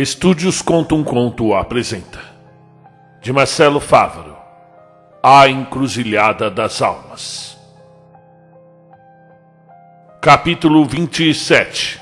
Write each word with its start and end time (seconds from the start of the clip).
Estúdios 0.00 0.62
Conta 0.62 0.94
um 0.94 1.04
Conto 1.04 1.52
apresenta 1.52 2.20
De 3.20 3.34
Marcelo 3.34 3.78
Fávaro 3.78 4.34
A 5.22 5.46
Encruzilhada 5.46 6.50
das 6.50 6.80
Almas 6.80 7.58
Capítulo 10.22 10.86
27 10.86 12.00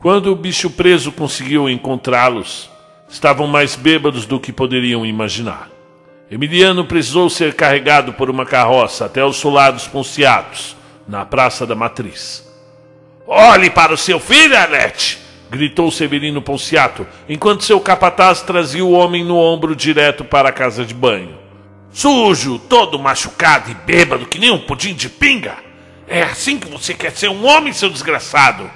Quando 0.00 0.32
o 0.32 0.34
bicho 0.34 0.70
preso 0.70 1.12
conseguiu 1.12 1.68
encontrá-los, 1.68 2.70
estavam 3.06 3.46
mais 3.46 3.76
bêbados 3.76 4.24
do 4.24 4.40
que 4.40 4.50
poderiam 4.50 5.04
imaginar. 5.04 5.68
Emiliano 6.30 6.86
precisou 6.86 7.28
ser 7.28 7.54
carregado 7.54 8.14
por 8.14 8.30
uma 8.30 8.46
carroça 8.46 9.04
até 9.04 9.22
os 9.22 9.36
solados 9.36 9.86
ponciados, 9.86 10.74
na 11.06 11.26
Praça 11.26 11.66
da 11.66 11.74
Matriz. 11.74 12.48
Olhe 13.26 13.68
para 13.68 13.92
o 13.92 13.98
seu 13.98 14.18
filho, 14.18 14.56
Anete! 14.56 15.25
Gritou 15.50 15.90
Severino 15.90 16.42
Ponciato, 16.42 17.06
enquanto 17.28 17.64
seu 17.64 17.80
capataz 17.80 18.42
trazia 18.42 18.84
o 18.84 18.92
homem 18.92 19.24
no 19.24 19.36
ombro 19.36 19.74
direto 19.76 20.24
para 20.24 20.48
a 20.48 20.52
casa 20.52 20.84
de 20.84 20.94
banho. 20.94 21.36
Sujo, 21.92 22.58
todo 22.58 22.98
machucado 22.98 23.70
e 23.70 23.74
bêbado, 23.74 24.26
que 24.26 24.38
nem 24.38 24.50
um 24.50 24.58
pudim 24.58 24.94
de 24.94 25.08
pinga. 25.08 25.56
É 26.06 26.22
assim 26.22 26.58
que 26.58 26.68
você 26.68 26.92
quer 26.92 27.12
ser 27.12 27.30
um 27.30 27.46
homem, 27.46 27.72
seu 27.72 27.88
desgraçado? 27.88 28.70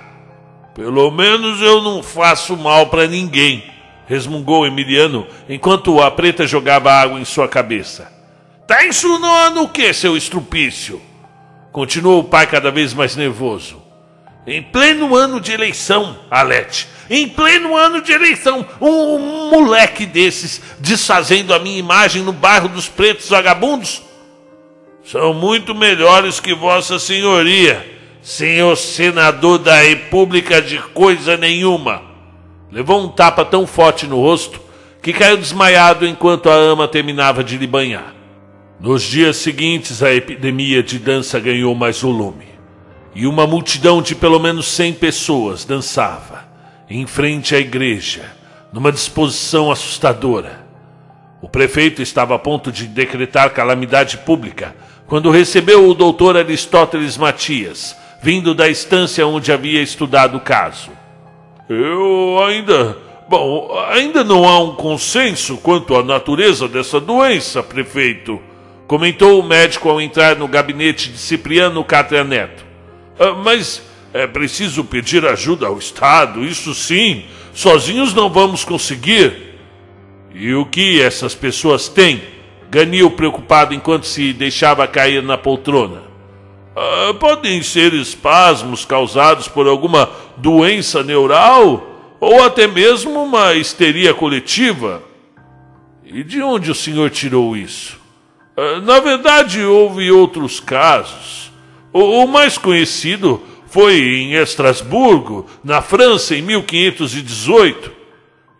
Pelo 0.74 1.10
menos 1.10 1.60
eu 1.60 1.82
não 1.82 2.02
faço 2.02 2.56
mal 2.56 2.86
para 2.86 3.06
ninguém, 3.06 3.64
resmungou 4.06 4.66
Emiliano, 4.66 5.26
enquanto 5.48 6.00
a 6.00 6.10
preta 6.10 6.46
jogava 6.46 6.92
água 6.92 7.20
em 7.20 7.24
sua 7.24 7.46
cabeça. 7.46 8.10
Tá 8.66 8.86
insinuando 8.86 9.62
o 9.62 9.68
que, 9.68 9.92
seu 9.92 10.16
estrupício? 10.16 11.02
Continuou 11.72 12.20
o 12.20 12.24
pai 12.24 12.46
cada 12.46 12.70
vez 12.70 12.94
mais 12.94 13.16
nervoso. 13.16 13.79
Em 14.50 14.60
pleno 14.60 15.14
ano 15.14 15.40
de 15.40 15.52
eleição, 15.52 16.18
Alete, 16.28 16.88
em 17.08 17.28
pleno 17.28 17.76
ano 17.76 18.02
de 18.02 18.10
eleição, 18.10 18.66
um, 18.80 18.88
um 18.88 19.48
moleque 19.48 20.04
desses 20.04 20.60
desfazendo 20.80 21.54
a 21.54 21.60
minha 21.60 21.78
imagem 21.78 22.24
no 22.24 22.32
bairro 22.32 22.68
dos 22.68 22.88
pretos 22.88 23.28
vagabundos? 23.28 24.02
São 25.04 25.32
muito 25.32 25.72
melhores 25.72 26.40
que 26.40 26.52
Vossa 26.52 26.98
Senhoria, 26.98 27.88
senhor 28.20 28.74
senador 28.74 29.60
da 29.60 29.82
República 29.82 30.60
de 30.60 30.80
coisa 30.80 31.36
nenhuma. 31.36 32.02
Levou 32.72 33.04
um 33.04 33.08
tapa 33.08 33.44
tão 33.44 33.68
forte 33.68 34.04
no 34.04 34.20
rosto 34.20 34.60
que 35.00 35.12
caiu 35.12 35.36
desmaiado 35.36 36.04
enquanto 36.04 36.50
a 36.50 36.54
ama 36.54 36.88
terminava 36.88 37.44
de 37.44 37.56
lhe 37.56 37.68
banhar. 37.68 38.12
Nos 38.80 39.04
dias 39.04 39.36
seguintes, 39.36 40.02
a 40.02 40.12
epidemia 40.12 40.82
de 40.82 40.98
dança 40.98 41.38
ganhou 41.38 41.72
mais 41.72 42.00
volume 42.00 42.49
e 43.14 43.26
uma 43.26 43.46
multidão 43.46 44.00
de 44.00 44.14
pelo 44.14 44.38
menos 44.38 44.66
cem 44.66 44.92
pessoas 44.92 45.64
dançava 45.64 46.48
em 46.88 47.06
frente 47.06 47.54
à 47.54 47.58
igreja, 47.58 48.22
numa 48.72 48.90
disposição 48.90 49.70
assustadora. 49.70 50.66
O 51.40 51.48
prefeito 51.48 52.02
estava 52.02 52.34
a 52.34 52.38
ponto 52.38 52.72
de 52.72 52.86
decretar 52.86 53.50
calamidade 53.50 54.18
pública 54.18 54.74
quando 55.06 55.30
recebeu 55.30 55.88
o 55.88 55.94
doutor 55.94 56.36
Aristóteles 56.36 57.16
Matias, 57.16 57.96
vindo 58.22 58.54
da 58.54 58.68
estância 58.68 59.26
onde 59.26 59.52
havia 59.52 59.82
estudado 59.82 60.36
o 60.36 60.40
caso. 60.40 60.90
Eu 61.68 62.42
ainda. 62.44 62.96
Bom, 63.28 63.70
ainda 63.88 64.24
não 64.24 64.48
há 64.48 64.58
um 64.58 64.74
consenso 64.74 65.56
quanto 65.58 65.94
à 65.94 66.02
natureza 66.02 66.66
dessa 66.66 67.00
doença, 67.00 67.62
prefeito, 67.62 68.40
comentou 68.88 69.38
o 69.38 69.42
médico 69.42 69.88
ao 69.88 70.00
entrar 70.00 70.34
no 70.34 70.48
gabinete 70.48 71.10
de 71.10 71.18
Cipriano 71.18 71.84
Cátria 71.84 72.24
Neto. 72.24 72.69
Ah, 73.20 73.34
mas 73.34 73.82
é 74.14 74.26
preciso 74.26 74.82
pedir 74.82 75.26
ajuda 75.26 75.66
ao 75.66 75.76
Estado, 75.76 76.42
isso 76.42 76.74
sim. 76.74 77.24
Sozinhos 77.52 78.14
não 78.14 78.30
vamos 78.30 78.64
conseguir. 78.64 79.58
E 80.34 80.54
o 80.54 80.64
que 80.64 81.02
essas 81.02 81.34
pessoas 81.34 81.86
têm? 81.86 82.22
Ganil 82.70 83.10
preocupado 83.10 83.74
enquanto 83.74 84.06
se 84.06 84.32
deixava 84.32 84.86
cair 84.86 85.22
na 85.22 85.36
poltrona. 85.36 86.02
Ah, 86.74 87.12
podem 87.12 87.62
ser 87.62 87.92
espasmos 87.92 88.86
causados 88.86 89.48
por 89.48 89.68
alguma 89.68 90.08
doença 90.38 91.02
neural 91.02 92.16
ou 92.18 92.42
até 92.42 92.66
mesmo 92.66 93.22
uma 93.22 93.52
histeria 93.52 94.14
coletiva. 94.14 95.02
E 96.06 96.24
de 96.24 96.40
onde 96.40 96.70
o 96.70 96.74
senhor 96.74 97.10
tirou 97.10 97.54
isso? 97.54 98.00
Ah, 98.56 98.80
na 98.80 98.98
verdade, 98.98 99.62
houve 99.62 100.10
outros 100.10 100.58
casos. 100.58 101.49
O, 101.92 102.24
o 102.24 102.28
mais 102.28 102.56
conhecido 102.56 103.42
foi 103.66 103.98
em 103.98 104.34
Estrasburgo, 104.34 105.46
na 105.62 105.80
França, 105.80 106.34
em 106.34 106.42
1518. 106.42 107.92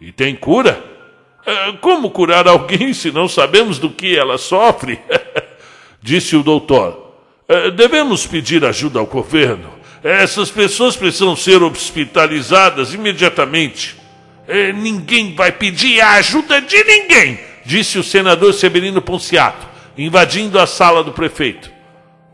E 0.01 0.13
tem 0.13 0.35
cura? 0.35 0.83
É, 1.45 1.73
como 1.81 2.11
curar 2.11 2.47
alguém 2.47 2.93
se 2.95 3.11
não 3.11 3.29
sabemos 3.29 3.79
do 3.79 3.91
que 3.91 4.17
ela 4.17 4.39
sofre? 4.39 5.01
Disse 6.03 6.37
o 6.37 6.43
doutor. 6.43 7.15
É, 7.49 7.71
devemos 7.71 8.27
pedir 8.27 8.65
ajuda 8.65 9.01
ao 9.01 9.07
governo. 9.07 9.71
Essas 10.03 10.51
pessoas 10.51 10.97
precisam 10.97 11.37
ser 11.37 11.63
hospitalizadas 11.63 12.95
imediatamente. 12.95 13.97
É, 14.49 14.73
ninguém 14.73 15.35
vai 15.35 15.53
pedir 15.53 16.01
a 16.01 16.13
ajuda 16.13 16.61
de 16.61 16.83
ninguém, 16.83 17.39
disse 17.65 17.99
o 17.99 18.03
senador 18.03 18.53
Severino 18.53 19.01
Ponciato, 19.01 19.67
invadindo 19.97 20.59
a 20.59 20.67
sala 20.67 21.05
do 21.05 21.13
prefeito. 21.13 21.71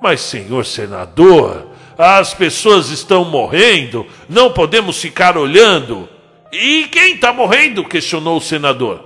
Mas, 0.00 0.20
senhor 0.20 0.64
senador, 0.64 1.66
as 1.98 2.34
pessoas 2.34 2.90
estão 2.90 3.24
morrendo, 3.24 4.06
não 4.28 4.52
podemos 4.52 5.00
ficar 5.00 5.36
olhando. 5.36 6.08
E 6.52 6.84
quem 6.84 7.14
está 7.14 7.32
morrendo? 7.32 7.84
questionou 7.84 8.36
o 8.36 8.40
senador. 8.40 9.04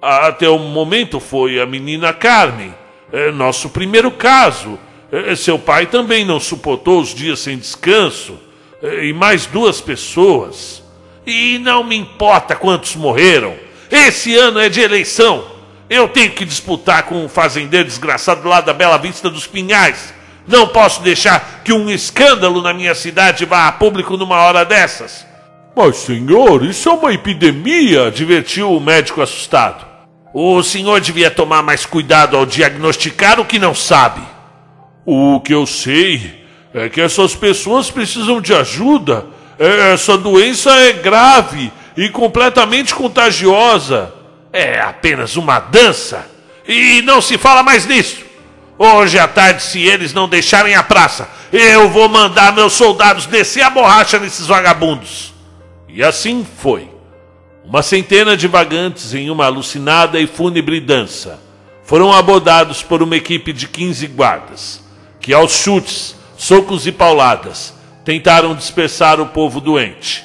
Até 0.00 0.48
o 0.48 0.58
momento 0.58 1.20
foi 1.20 1.60
a 1.60 1.66
menina 1.66 2.12
Carmen, 2.12 2.74
é 3.12 3.30
nosso 3.30 3.70
primeiro 3.70 4.10
caso. 4.10 4.78
É, 5.12 5.36
seu 5.36 5.58
pai 5.58 5.86
também 5.86 6.24
não 6.24 6.40
suportou 6.40 7.00
os 7.00 7.14
dias 7.14 7.38
sem 7.38 7.56
descanso. 7.56 8.38
É, 8.82 9.06
e 9.06 9.12
mais 9.12 9.46
duas 9.46 9.80
pessoas. 9.80 10.82
E 11.26 11.58
não 11.58 11.84
me 11.84 11.96
importa 11.96 12.56
quantos 12.56 12.96
morreram. 12.96 13.54
Esse 13.90 14.36
ano 14.36 14.58
é 14.58 14.68
de 14.68 14.80
eleição. 14.80 15.53
Eu 15.88 16.08
tenho 16.08 16.32
que 16.32 16.44
disputar 16.44 17.04
com 17.04 17.24
um 17.24 17.28
fazendeiro 17.28 17.86
desgraçado 17.86 18.48
lá 18.48 18.60
da 18.60 18.72
Bela 18.72 18.96
Vista 18.96 19.28
dos 19.28 19.46
Pinhais. 19.46 20.14
Não 20.46 20.68
posso 20.68 21.02
deixar 21.02 21.62
que 21.64 21.72
um 21.72 21.90
escândalo 21.90 22.62
na 22.62 22.72
minha 22.72 22.94
cidade 22.94 23.44
vá 23.44 23.68
a 23.68 23.72
público 23.72 24.16
numa 24.16 24.36
hora 24.36 24.64
dessas. 24.64 25.26
Mas, 25.76 25.96
senhor, 25.96 26.64
isso 26.64 26.88
é 26.88 26.92
uma 26.92 27.12
epidemia, 27.12 28.06
advertiu 28.06 28.72
o 28.72 28.80
médico 28.80 29.20
assustado. 29.20 29.84
O 30.32 30.62
senhor 30.62 31.00
devia 31.00 31.30
tomar 31.30 31.62
mais 31.62 31.84
cuidado 31.84 32.36
ao 32.36 32.46
diagnosticar 32.46 33.38
o 33.38 33.44
que 33.44 33.58
não 33.58 33.74
sabe. 33.74 34.20
O 35.04 35.40
que 35.40 35.52
eu 35.52 35.66
sei 35.66 36.44
é 36.72 36.88
que 36.88 37.00
essas 37.00 37.34
pessoas 37.34 37.90
precisam 37.90 38.40
de 38.40 38.54
ajuda. 38.54 39.26
Essa 39.58 40.16
doença 40.16 40.70
é 40.70 40.92
grave 40.92 41.72
e 41.96 42.08
completamente 42.08 42.94
contagiosa. 42.94 44.12
É 44.54 44.80
apenas 44.80 45.34
uma 45.34 45.58
dança. 45.58 46.30
E 46.64 47.02
não 47.02 47.20
se 47.20 47.36
fala 47.36 47.60
mais 47.64 47.86
nisso. 47.86 48.22
Hoje 48.78 49.18
à 49.18 49.26
tarde, 49.26 49.64
se 49.64 49.80
eles 49.80 50.12
não 50.12 50.28
deixarem 50.28 50.76
a 50.76 50.82
praça, 50.82 51.28
eu 51.52 51.90
vou 51.90 52.08
mandar 52.08 52.52
meus 52.52 52.72
soldados 52.72 53.26
descer 53.26 53.62
a 53.62 53.70
borracha 53.70 54.16
nesses 54.20 54.46
vagabundos. 54.46 55.34
E 55.88 56.04
assim 56.04 56.46
foi. 56.58 56.88
Uma 57.64 57.82
centena 57.82 58.36
de 58.36 58.46
vagantes 58.46 59.12
em 59.12 59.28
uma 59.28 59.46
alucinada 59.46 60.20
e 60.20 60.26
fúnebre 60.26 60.80
dança 60.80 61.40
foram 61.82 62.12
abordados 62.12 62.80
por 62.80 63.02
uma 63.02 63.16
equipe 63.16 63.52
de 63.52 63.66
15 63.66 64.06
guardas, 64.06 64.84
que 65.20 65.34
aos 65.34 65.52
chutes, 65.52 66.14
socos 66.36 66.86
e 66.86 66.92
pauladas 66.92 67.74
tentaram 68.04 68.54
dispersar 68.54 69.20
o 69.20 69.26
povo 69.26 69.60
doente. 69.60 70.24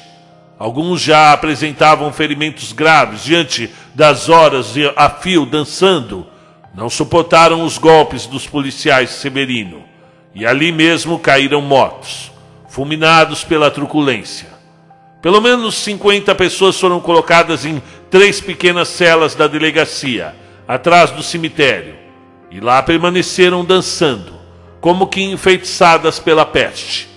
Alguns 0.60 1.00
já 1.00 1.32
apresentavam 1.32 2.12
ferimentos 2.12 2.70
graves 2.72 3.24
diante 3.24 3.70
das 3.94 4.28
horas 4.28 4.74
a 4.94 5.08
fio 5.08 5.46
dançando 5.46 6.26
não 6.74 6.90
suportaram 6.90 7.64
os 7.64 7.78
golpes 7.78 8.26
dos 8.26 8.46
policiais 8.46 9.08
Severino 9.08 9.82
e 10.34 10.44
ali 10.44 10.70
mesmo 10.70 11.18
caíram 11.18 11.62
mortos, 11.62 12.30
fulminados 12.68 13.42
pela 13.42 13.70
truculência. 13.70 14.48
Pelo 15.22 15.40
menos 15.40 15.76
50 15.76 16.34
pessoas 16.34 16.78
foram 16.78 17.00
colocadas 17.00 17.64
em 17.64 17.82
três 18.10 18.38
pequenas 18.38 18.88
celas 18.88 19.34
da 19.34 19.46
delegacia, 19.46 20.36
atrás 20.68 21.10
do 21.10 21.22
cemitério, 21.22 21.94
e 22.50 22.60
lá 22.60 22.82
permaneceram 22.82 23.64
dançando, 23.64 24.34
como 24.78 25.06
que 25.06 25.22
enfeitiçadas 25.22 26.18
pela 26.18 26.44
peste. 26.44 27.08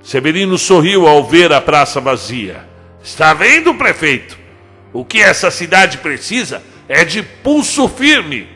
Severino 0.00 0.56
sorriu 0.56 1.08
ao 1.08 1.24
ver 1.24 1.52
a 1.52 1.60
praça 1.60 2.00
vazia. 2.00 2.72
Está 3.04 3.34
vendo, 3.34 3.74
prefeito? 3.74 4.36
O 4.92 5.04
que 5.04 5.20
essa 5.20 5.50
cidade 5.50 5.98
precisa 5.98 6.62
é 6.88 7.04
de 7.04 7.22
pulso 7.22 7.86
firme 7.86 8.48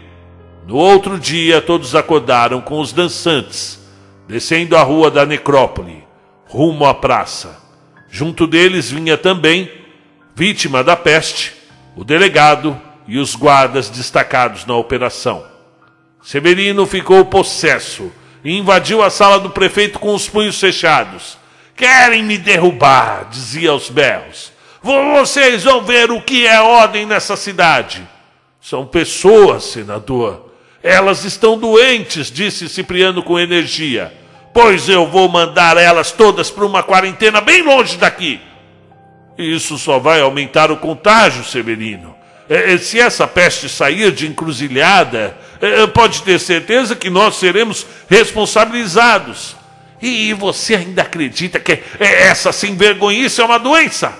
no 0.67 0.77
outro 0.77 1.19
dia, 1.19 1.63
todos 1.63 1.95
acordaram 1.95 2.61
com 2.61 2.79
os 2.79 2.93
dançantes, 2.93 3.81
descendo 4.27 4.77
a 4.77 4.83
rua 4.83 5.11
da 5.11 5.25
necrópole, 5.25 6.05
rumo 6.47 6.85
à 6.85 6.93
praça. 6.93 7.57
Junto 8.11 8.47
deles 8.47 8.91
vinha 8.91 9.17
também 9.17 9.71
Vítima 10.35 10.85
da 10.85 10.95
peste, 10.95 11.53
o 11.97 12.05
delegado 12.05 12.81
e 13.09 13.19
os 13.19 13.35
guardas 13.35 13.89
destacados 13.91 14.67
na 14.67 14.77
operação. 14.77 15.45
Severino 16.23 16.87
ficou 16.87 17.25
possesso 17.25 18.13
e 18.45 18.57
invadiu 18.57 19.03
a 19.03 19.09
sala 19.09 19.41
do 19.41 19.51
prefeito 19.51 19.99
com 19.99 20.15
os 20.15 20.29
punhos 20.29 20.61
fechados. 20.61 21.38
Querem 21.79 22.25
me 22.25 22.37
derrubar, 22.37 23.29
dizia 23.31 23.71
aos 23.71 23.89
berros. 23.89 24.53
Vocês 24.83 25.63
vão 25.63 25.83
ver 25.83 26.11
o 26.11 26.21
que 26.21 26.47
é 26.47 26.61
ordem 26.61 27.07
nessa 27.07 27.37
cidade. 27.37 28.07
São 28.61 28.85
pessoas, 28.85 29.65
senador. 29.65 30.51
Elas 30.83 31.25
estão 31.25 31.57
doentes, 31.57 32.31
disse 32.31 32.69
Cipriano 32.69 33.23
com 33.23 33.39
energia. 33.39 34.13
Pois 34.53 34.89
eu 34.89 35.07
vou 35.07 35.29
mandar 35.29 35.77
elas 35.77 36.11
todas 36.11 36.51
para 36.51 36.67
uma 36.67 36.83
quarentena 36.83 37.41
bem 37.41 37.63
longe 37.63 37.97
daqui. 37.97 38.41
Isso 39.37 39.79
só 39.79 40.01
vai 40.01 40.21
aumentar 40.21 40.73
o 40.73 40.79
contágio, 40.79 41.45
Severino. 41.45 42.17
Se 42.81 42.99
essa 42.99 43.27
peste 43.27 43.69
sair 43.69 44.11
de 44.11 44.27
encruzilhada, 44.27 45.37
pode 45.95 46.23
ter 46.23 46.41
certeza 46.41 46.97
que 46.97 47.09
nós 47.09 47.37
seremos 47.37 47.87
responsabilizados. 48.09 49.57
E 50.01 50.33
você 50.33 50.77
ainda 50.77 51.03
acredita 51.03 51.59
que 51.59 51.83
essa 51.99 52.53
sem 52.53 52.75
vergonhice 52.77 53.41
é 53.41 53.45
uma 53.45 53.59
doença? 53.59 54.13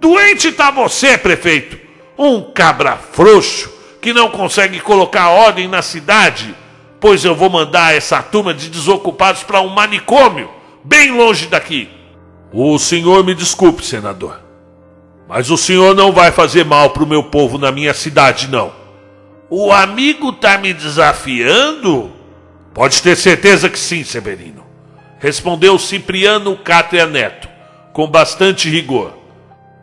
Doente 0.00 0.48
está 0.48 0.70
você, 0.70 1.18
prefeito. 1.18 1.78
Um 2.18 2.42
cabra 2.52 2.96
frouxo 2.96 3.72
que 4.00 4.12
não 4.12 4.30
consegue 4.30 4.78
colocar 4.80 5.30
ordem 5.30 5.66
na 5.66 5.82
cidade, 5.82 6.54
pois 7.00 7.24
eu 7.24 7.34
vou 7.34 7.50
mandar 7.50 7.94
essa 7.94 8.22
turma 8.22 8.54
de 8.54 8.70
desocupados 8.70 9.42
para 9.42 9.60
um 9.60 9.68
manicômio, 9.68 10.48
bem 10.84 11.10
longe 11.10 11.46
daqui. 11.46 11.90
O 12.52 12.78
senhor 12.78 13.24
me 13.24 13.34
desculpe, 13.34 13.84
senador, 13.84 14.40
mas 15.28 15.50
o 15.50 15.56
senhor 15.56 15.94
não 15.94 16.12
vai 16.12 16.30
fazer 16.30 16.64
mal 16.64 16.90
para 16.90 17.02
o 17.02 17.06
meu 17.06 17.24
povo 17.24 17.58
na 17.58 17.72
minha 17.72 17.92
cidade, 17.92 18.48
não. 18.48 18.72
O 19.50 19.72
amigo 19.72 20.30
está 20.30 20.56
me 20.56 20.72
desafiando? 20.72 22.12
Pode 22.72 23.02
ter 23.02 23.16
certeza 23.16 23.68
que 23.68 23.78
sim, 23.78 24.04
Severino. 24.04 24.65
Respondeu 25.18 25.78
Cipriano 25.78 26.56
Cátria 26.56 27.06
Neto, 27.06 27.48
com 27.92 28.06
bastante 28.06 28.68
rigor. 28.68 29.16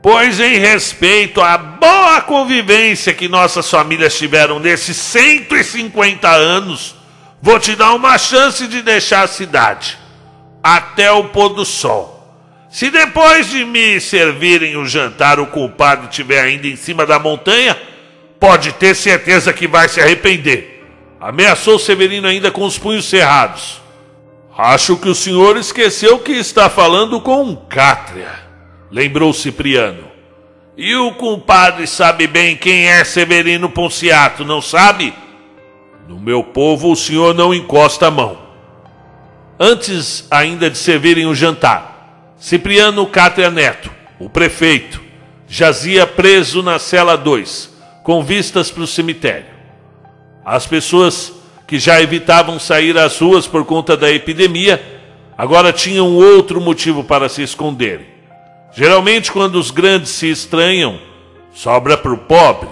Pois, 0.01 0.39
em 0.39 0.57
respeito 0.57 1.41
à 1.41 1.57
boa 1.57 2.21
convivência 2.21 3.13
que 3.13 3.27
nossas 3.27 3.69
famílias 3.69 4.18
tiveram 4.18 4.59
nesses 4.59 4.97
150 4.97 6.30
anos, 6.30 6.95
vou 7.41 7.59
te 7.59 7.75
dar 7.75 7.94
uma 7.94 8.18
chance 8.18 8.68
de 8.68 8.81
deixar 8.81 9.24
a 9.24 9.27
cidade 9.27 9.97
até 10.62 11.12
o 11.12 11.25
pôr 11.25 11.50
do 11.50 11.65
sol. 11.65 12.13
Se 12.69 12.89
depois 12.89 13.50
de 13.50 13.63
me 13.63 14.01
servirem 14.01 14.75
o 14.77 14.85
jantar 14.85 15.39
o 15.39 15.45
culpado 15.47 16.09
estiver 16.09 16.41
ainda 16.41 16.68
em 16.68 16.75
cima 16.75 17.06
da 17.06 17.19
montanha, 17.19 17.77
pode 18.39 18.74
ter 18.74 18.95
certeza 18.95 19.53
que 19.53 19.68
vai 19.68 19.88
se 19.88 20.01
arrepender. 20.01 20.83
Ameaçou 21.21 21.77
Severino 21.80 22.27
ainda 22.27 22.51
com 22.51 22.65
os 22.65 22.77
punhos 22.77 23.06
cerrados. 23.06 23.82
Acho 24.58 24.98
que 24.98 25.10
o 25.10 25.16
senhor 25.16 25.58
esqueceu 25.58 26.20
que 26.20 26.34
está 26.34 26.70
falando 26.70 27.20
com 27.22 27.44
um 27.44 27.56
cátria 27.56 28.44
lembrou 28.94 29.34
Cipriano. 29.34 30.04
E 30.78 30.96
o 30.96 31.16
compadre 31.16 31.88
sabe 31.88 32.28
bem 32.28 32.56
quem 32.56 32.88
é 32.88 33.04
Severino 33.04 33.68
Ponciato, 33.68 34.46
não 34.46 34.62
sabe? 34.62 35.14
No 36.08 36.20
meu 36.20 36.44
povo 36.44 36.92
o 36.92 36.96
senhor 36.96 37.34
não 37.34 37.54
encosta 37.54 38.08
a 38.08 38.12
mão. 38.12 38.38
Antes 39.60 40.28
ainda 40.30 40.70
de 40.70 40.78
servirem 40.78 41.26
o 41.26 41.34
jantar, 41.34 42.36
Cipriano 42.38 43.08
Cátria 43.08 43.50
Neto, 43.50 43.92
o 44.20 44.30
prefeito, 44.30 45.02
jazia 45.48 46.06
preso 46.06 46.62
na 46.62 46.78
cela 46.78 47.16
2, 47.16 47.74
com 48.04 48.24
vistas 48.24 48.70
para 48.70 48.84
o 48.84 48.88
cemitério. 48.88 49.48
As 50.46 50.68
pessoas 50.68 51.34
que 51.74 51.80
já 51.80 52.00
evitavam 52.00 52.60
sair 52.60 52.96
às 53.00 53.18
ruas 53.18 53.48
por 53.48 53.66
conta 53.66 53.98
da 53.98 54.12
epidemia, 54.12 54.80
agora 55.36 55.74
tinham 55.74 56.14
outro 56.14 56.62
motivo 56.62 57.04
para 57.04 57.28
se 57.28 57.42
esconderem. 57.42 58.06
Geralmente, 58.75 59.31
quando 59.31 59.56
os 59.56 59.72
grandes 59.72 60.12
se 60.12 60.30
estranham, 60.30 61.00
sobra 61.52 61.98
para 61.98 62.14
o 62.14 62.18
pobre. 62.20 62.70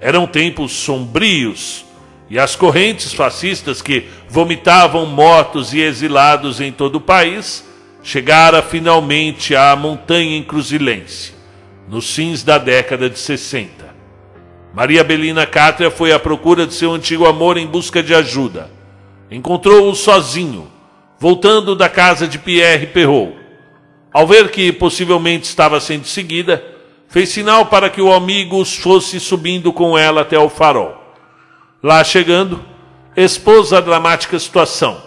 Eram 0.00 0.26
tempos 0.26 0.72
sombrios 0.72 1.84
e 2.30 2.38
as 2.38 2.56
correntes 2.56 3.12
fascistas 3.12 3.82
que 3.82 4.08
vomitavam 4.26 5.04
mortos 5.04 5.74
e 5.74 5.82
exilados 5.82 6.62
em 6.62 6.72
todo 6.72 6.94
o 6.94 7.02
país 7.02 7.62
chegaram 8.02 8.62
finalmente 8.62 9.54
à 9.54 9.76
montanha 9.76 10.38
encruzilhense, 10.38 11.34
nos 11.86 12.14
fins 12.14 12.42
da 12.42 12.56
década 12.56 13.10
de 13.10 13.18
60. 13.18 13.83
Maria 14.74 15.04
Belina 15.04 15.46
Cátria 15.46 15.90
foi 15.90 16.12
à 16.12 16.18
procura 16.18 16.66
de 16.66 16.74
seu 16.74 16.92
antigo 16.92 17.26
amor 17.26 17.56
em 17.56 17.66
busca 17.66 18.02
de 18.02 18.14
ajuda. 18.14 18.70
Encontrou-o 19.30 19.94
sozinho, 19.94 20.70
voltando 21.18 21.76
da 21.76 21.88
casa 21.88 22.26
de 22.26 22.38
Pierre 22.38 22.88
Perrault 22.88 23.44
ao 24.14 24.28
ver 24.28 24.52
que 24.52 24.70
possivelmente 24.70 25.44
estava 25.44 25.80
sendo 25.80 26.06
seguida, 26.06 26.64
fez 27.08 27.30
sinal 27.30 27.66
para 27.66 27.90
que 27.90 28.00
o 28.00 28.12
amigo 28.12 28.64
fosse 28.64 29.18
subindo 29.18 29.72
com 29.72 29.98
ela 29.98 30.20
até 30.20 30.38
o 30.38 30.48
farol. 30.48 30.94
Lá 31.82 32.02
chegando, 32.04 32.64
expôs 33.16 33.72
a 33.72 33.80
dramática 33.80 34.38
situação, 34.38 35.02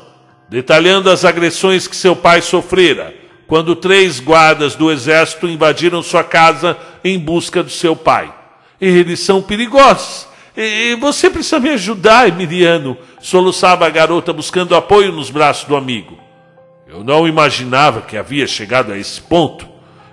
detalhando 0.50 1.10
as 1.10 1.24
agressões 1.24 1.88
que 1.88 1.96
seu 1.96 2.18
pai 2.18 2.42
sofrera 2.42 3.16
quando 3.48 3.78
três 3.78 4.20
guardas 4.20 4.76
do 4.76 4.92
exército 4.92 5.48
invadiram 5.48 6.04
sua 6.04 6.24
casa 6.24 6.78
em 7.02 7.18
busca 7.18 7.64
do 7.64 7.70
seu 7.70 7.96
pai. 7.96 8.37
Eles 8.80 9.20
são 9.20 9.42
perigosos. 9.42 10.28
E 10.56 10.96
você 10.96 11.30
precisa 11.30 11.60
me 11.60 11.70
ajudar, 11.70 12.28
Emiliano, 12.28 12.98
soluçava 13.20 13.86
a 13.86 13.90
garota 13.90 14.34
buscando 14.34 14.76
apoio 14.76 15.12
nos 15.12 15.30
braços 15.30 15.66
do 15.66 15.76
amigo. 15.76 16.18
Eu 16.88 17.04
não 17.04 17.28
imaginava 17.28 18.02
que 18.02 18.18
havia 18.18 18.48
chegado 18.48 18.92
a 18.92 18.98
esse 18.98 19.22
ponto. 19.22 19.68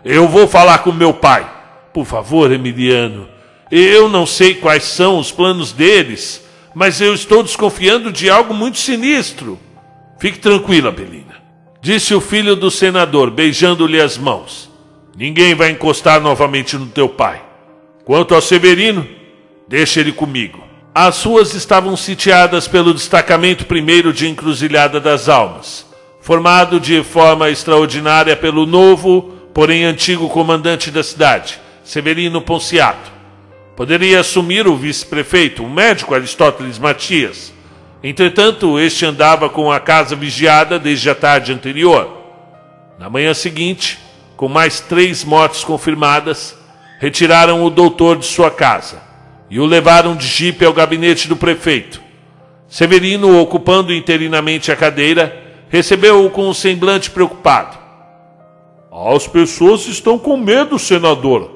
Eu 0.04 0.28
vou 0.28 0.46
falar 0.46 0.78
com 0.78 0.92
meu 0.92 1.14
pai. 1.14 1.50
Por 1.94 2.04
favor, 2.04 2.52
Emiliano. 2.52 3.28
Eu 3.70 4.08
não 4.08 4.26
sei 4.26 4.54
quais 4.54 4.84
são 4.84 5.18
os 5.18 5.30
planos 5.30 5.72
deles, 5.72 6.44
mas 6.74 7.00
eu 7.00 7.14
estou 7.14 7.42
desconfiando 7.42 8.12
de 8.12 8.28
algo 8.28 8.52
muito 8.52 8.76
sinistro. 8.76 9.58
Fique 10.18 10.38
tranquila, 10.38 10.90
Belina. 10.90 11.42
Disse 11.80 12.14
o 12.14 12.20
filho 12.20 12.56
do 12.56 12.70
senador, 12.70 13.30
beijando-lhe 13.30 14.00
as 14.00 14.18
mãos. 14.18 14.70
Ninguém 15.16 15.54
vai 15.54 15.70
encostar 15.70 16.20
novamente 16.20 16.76
no 16.76 16.86
teu 16.86 17.08
pai. 17.08 17.42
Quanto 18.04 18.34
ao 18.34 18.40
Severino, 18.40 19.06
deixa 19.66 20.00
ele 20.00 20.12
comigo. 20.12 20.62
As 20.94 21.24
ruas 21.24 21.54
estavam 21.54 21.96
sitiadas 21.96 22.68
pelo 22.68 22.94
destacamento 22.94 23.66
primeiro 23.66 24.12
de 24.12 24.28
Encruzilhada 24.28 25.00
das 25.00 25.28
Almas 25.28 25.94
formado 26.24 26.80
de 26.80 27.02
forma 27.02 27.50
extraordinária 27.50 28.34
pelo 28.34 28.64
novo, 28.64 29.34
porém 29.52 29.84
antigo 29.84 30.26
comandante 30.30 30.90
da 30.90 31.02
cidade, 31.02 31.60
Severino 31.84 32.40
Ponciato. 32.40 33.12
Poderia 33.76 34.20
assumir 34.20 34.66
o 34.66 34.74
vice-prefeito, 34.74 35.62
o 35.62 35.68
médico 35.68 36.14
Aristóteles 36.14 36.78
Matias. 36.78 37.52
Entretanto, 38.02 38.78
este 38.80 39.04
andava 39.04 39.50
com 39.50 39.70
a 39.70 39.78
casa 39.78 40.16
vigiada 40.16 40.78
desde 40.78 41.10
a 41.10 41.14
tarde 41.14 41.52
anterior. 41.52 42.10
Na 42.98 43.10
manhã 43.10 43.34
seguinte, 43.34 43.98
com 44.34 44.48
mais 44.48 44.80
três 44.80 45.24
mortes 45.24 45.62
confirmadas, 45.62 46.56
retiraram 47.04 47.62
o 47.62 47.68
doutor 47.68 48.16
de 48.16 48.24
sua 48.24 48.50
casa 48.50 49.02
e 49.50 49.60
o 49.60 49.66
levaram 49.66 50.16
de 50.16 50.26
jipe 50.26 50.64
ao 50.64 50.72
gabinete 50.72 51.28
do 51.28 51.36
prefeito. 51.36 52.00
Severino, 52.66 53.38
ocupando 53.42 53.92
interinamente 53.92 54.72
a 54.72 54.76
cadeira, 54.76 55.38
recebeu-o 55.68 56.30
com 56.30 56.48
um 56.48 56.54
semblante 56.54 57.10
preocupado. 57.10 57.76
As 59.14 59.26
pessoas 59.26 59.86
estão 59.86 60.18
com 60.18 60.38
medo, 60.38 60.78
senador. 60.78 61.50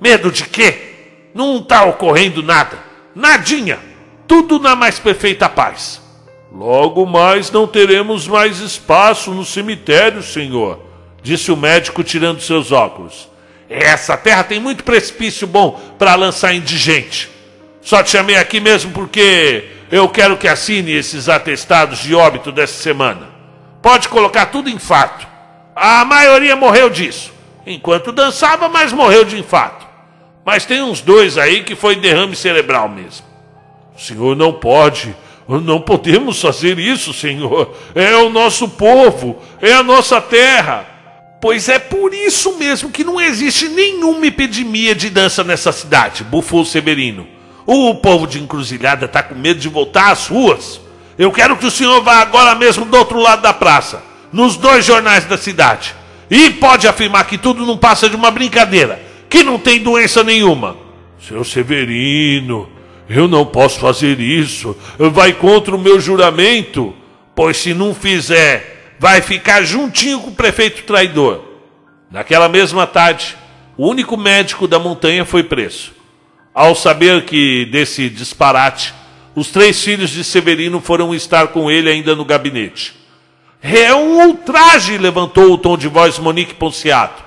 Medo 0.00 0.32
de 0.32 0.44
quê? 0.44 1.28
Não 1.34 1.58
está 1.58 1.84
ocorrendo 1.84 2.42
nada. 2.42 2.78
Nadinha. 3.14 3.78
Tudo 4.26 4.58
na 4.58 4.74
mais 4.74 4.98
perfeita 4.98 5.50
paz. 5.50 6.00
Logo 6.50 7.04
mais 7.04 7.50
não 7.50 7.66
teremos 7.66 8.26
mais 8.26 8.58
espaço 8.60 9.32
no 9.32 9.44
cemitério, 9.44 10.22
senhor, 10.22 10.80
disse 11.22 11.52
o 11.52 11.56
médico 11.58 12.02
tirando 12.02 12.40
seus 12.40 12.72
óculos. 12.72 13.33
Essa 13.68 14.16
terra 14.16 14.44
tem 14.44 14.60
muito 14.60 14.84
precipício 14.84 15.46
bom 15.46 15.80
para 15.98 16.14
lançar 16.14 16.54
indigente. 16.54 17.30
Só 17.80 18.02
te 18.02 18.10
chamei 18.10 18.36
aqui 18.36 18.60
mesmo 18.60 18.92
porque 18.92 19.64
eu 19.90 20.08
quero 20.08 20.36
que 20.36 20.48
assine 20.48 20.92
esses 20.92 21.28
atestados 21.28 21.98
de 21.98 22.14
óbito 22.14 22.50
dessa 22.52 22.82
semana 22.82 23.34
pode 23.84 24.08
colocar 24.08 24.46
tudo 24.46 24.70
em 24.70 24.78
fato. 24.78 25.28
A 25.76 26.06
maioria 26.06 26.56
morreu 26.56 26.88
disso. 26.88 27.30
Enquanto 27.66 28.12
dançava, 28.12 28.66
mas 28.66 28.94
morreu 28.94 29.26
de 29.26 29.38
infarto. 29.38 29.86
Mas 30.42 30.64
tem 30.64 30.82
uns 30.82 31.02
dois 31.02 31.36
aí 31.36 31.62
que 31.62 31.76
foi 31.76 31.94
derrame 31.94 32.34
cerebral 32.34 32.88
mesmo. 32.88 33.26
O 33.94 34.00
senhor 34.00 34.34
não 34.34 34.54
pode. 34.54 35.14
Não 35.46 35.82
podemos 35.82 36.40
fazer 36.40 36.78
isso, 36.78 37.12
senhor. 37.12 37.76
É 37.94 38.16
o 38.16 38.30
nosso 38.30 38.70
povo, 38.70 39.38
é 39.60 39.74
a 39.74 39.82
nossa 39.82 40.18
terra. 40.18 40.86
Pois 41.44 41.68
é 41.68 41.78
por 41.78 42.14
isso 42.14 42.56
mesmo 42.56 42.88
que 42.88 43.04
não 43.04 43.20
existe 43.20 43.68
nenhuma 43.68 44.26
epidemia 44.26 44.94
de 44.94 45.10
dança 45.10 45.44
nessa 45.44 45.72
cidade, 45.72 46.24
bufou 46.24 46.64
Severino. 46.64 47.26
O 47.66 47.96
povo 47.96 48.26
de 48.26 48.40
encruzilhada 48.40 49.04
está 49.04 49.22
com 49.22 49.34
medo 49.34 49.60
de 49.60 49.68
voltar 49.68 50.10
às 50.10 50.26
ruas. 50.26 50.80
Eu 51.18 51.30
quero 51.30 51.58
que 51.58 51.66
o 51.66 51.70
senhor 51.70 52.00
vá 52.02 52.20
agora 52.20 52.54
mesmo 52.54 52.86
do 52.86 52.96
outro 52.96 53.20
lado 53.20 53.42
da 53.42 53.52
praça, 53.52 54.02
nos 54.32 54.56
dois 54.56 54.86
jornais 54.86 55.26
da 55.26 55.36
cidade. 55.36 55.94
E 56.30 56.48
pode 56.48 56.88
afirmar 56.88 57.26
que 57.26 57.36
tudo 57.36 57.66
não 57.66 57.76
passa 57.76 58.08
de 58.08 58.16
uma 58.16 58.30
brincadeira, 58.30 58.98
que 59.28 59.44
não 59.44 59.58
tem 59.58 59.82
doença 59.82 60.24
nenhuma. 60.24 60.78
Seu 61.20 61.44
Severino, 61.44 62.70
eu 63.06 63.28
não 63.28 63.44
posso 63.44 63.80
fazer 63.80 64.18
isso. 64.18 64.74
Vai 64.96 65.34
contra 65.34 65.76
o 65.76 65.78
meu 65.78 66.00
juramento. 66.00 66.94
Pois 67.34 67.58
se 67.58 67.74
não 67.74 67.94
fizer, 67.94 68.73
vai 68.98 69.20
ficar 69.20 69.62
juntinho 69.62 70.20
com 70.20 70.30
o 70.30 70.34
prefeito 70.34 70.82
traidor. 70.84 71.44
Naquela 72.10 72.48
mesma 72.48 72.86
tarde, 72.86 73.36
o 73.76 73.88
único 73.88 74.16
médico 74.16 74.68
da 74.68 74.78
montanha 74.78 75.24
foi 75.24 75.42
preso. 75.42 75.92
Ao 76.54 76.74
saber 76.74 77.24
que 77.24 77.64
desse 77.66 78.08
disparate, 78.08 78.94
os 79.34 79.48
três 79.48 79.82
filhos 79.82 80.10
de 80.10 80.22
Severino 80.22 80.80
foram 80.80 81.14
estar 81.14 81.48
com 81.48 81.70
ele 81.70 81.90
ainda 81.90 82.14
no 82.14 82.24
gabinete. 82.24 82.94
É 83.60 83.92
um 83.94 84.28
ultraje, 84.28 84.96
levantou 84.98 85.52
o 85.52 85.58
tom 85.58 85.76
de 85.76 85.88
voz 85.88 86.18
Monique 86.18 86.54
Ponciato. 86.54 87.24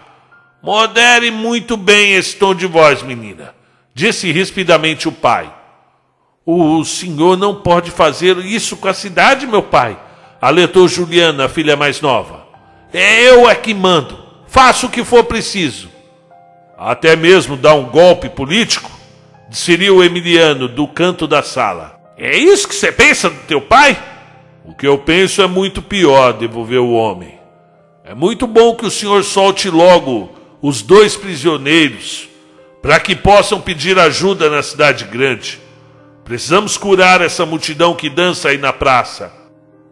Modere 0.64 1.32
muito 1.32 1.76
bem 1.76 2.14
esse 2.14 2.36
tom 2.36 2.56
de 2.56 2.66
voz, 2.66 3.04
menina, 3.04 3.54
disse 3.94 4.32
rispidamente 4.32 5.08
o 5.08 5.12
pai. 5.12 5.54
O 6.46 6.84
senhor 6.86 7.36
não 7.38 7.56
pode 7.56 7.92
fazer 7.92 8.38
isso 8.38 8.78
com 8.78 8.88
a 8.88 8.94
cidade, 8.94 9.46
meu 9.46 9.64
pai, 9.64 9.98
Aletou 10.41 10.88
Juliana, 10.88 11.46
a 11.46 11.50
filha 11.50 11.75
mais 11.75 12.01
nova. 12.01 12.46
É 12.94 13.29
eu 13.29 13.50
é 13.50 13.56
que 13.56 13.74
mando. 13.74 14.17
Faça 14.48 14.86
o 14.86 14.89
que 14.89 15.03
for 15.03 15.24
preciso. 15.24 15.89
Até 16.77 17.15
mesmo 17.15 17.58
dar 17.58 17.74
um 17.74 17.86
golpe 17.86 18.29
político? 18.29 18.91
Disse 19.50 19.89
o 19.89 20.03
Emiliano 20.03 20.67
do 20.67 20.88
canto 20.88 21.25
da 21.27 21.41
sala. 21.41 22.00
É 22.17 22.38
isso 22.38 22.67
que 22.67 22.75
você 22.75 22.91
pensa 22.91 23.29
do 23.29 23.39
teu 23.48 23.62
pai? 23.62 23.98
O 24.65 24.75
que 24.75 24.88
eu 24.88 24.98
penso 24.98 25.41
é 25.41 25.48
muito 25.48 25.82
pior, 25.82 26.34
devolveu 26.34 26.86
o 26.86 26.94
homem. 26.94 27.39
É 28.03 28.13
muito 28.13 28.46
bom 28.46 28.75
que 28.75 28.86
o 28.86 28.91
senhor 28.91 29.24
solte 29.24 29.70
logo 29.70 30.32
os 30.62 30.82
dois 30.82 31.15
prisioneiros, 31.15 32.27
para 32.82 33.00
que 33.00 33.15
possam 33.15 33.62
pedir 33.62 33.98
ajuda 33.98 34.50
na 34.50 34.62
cidade 34.62 35.06
grande. 35.06 35.60
Precisamos 36.24 36.77
curar 36.77 37.22
essa 37.22 37.46
multidão 37.46 37.96
que 37.96 38.10
dança 38.10 38.50
aí 38.50 38.58
na 38.58 38.74
praça. 38.74 39.32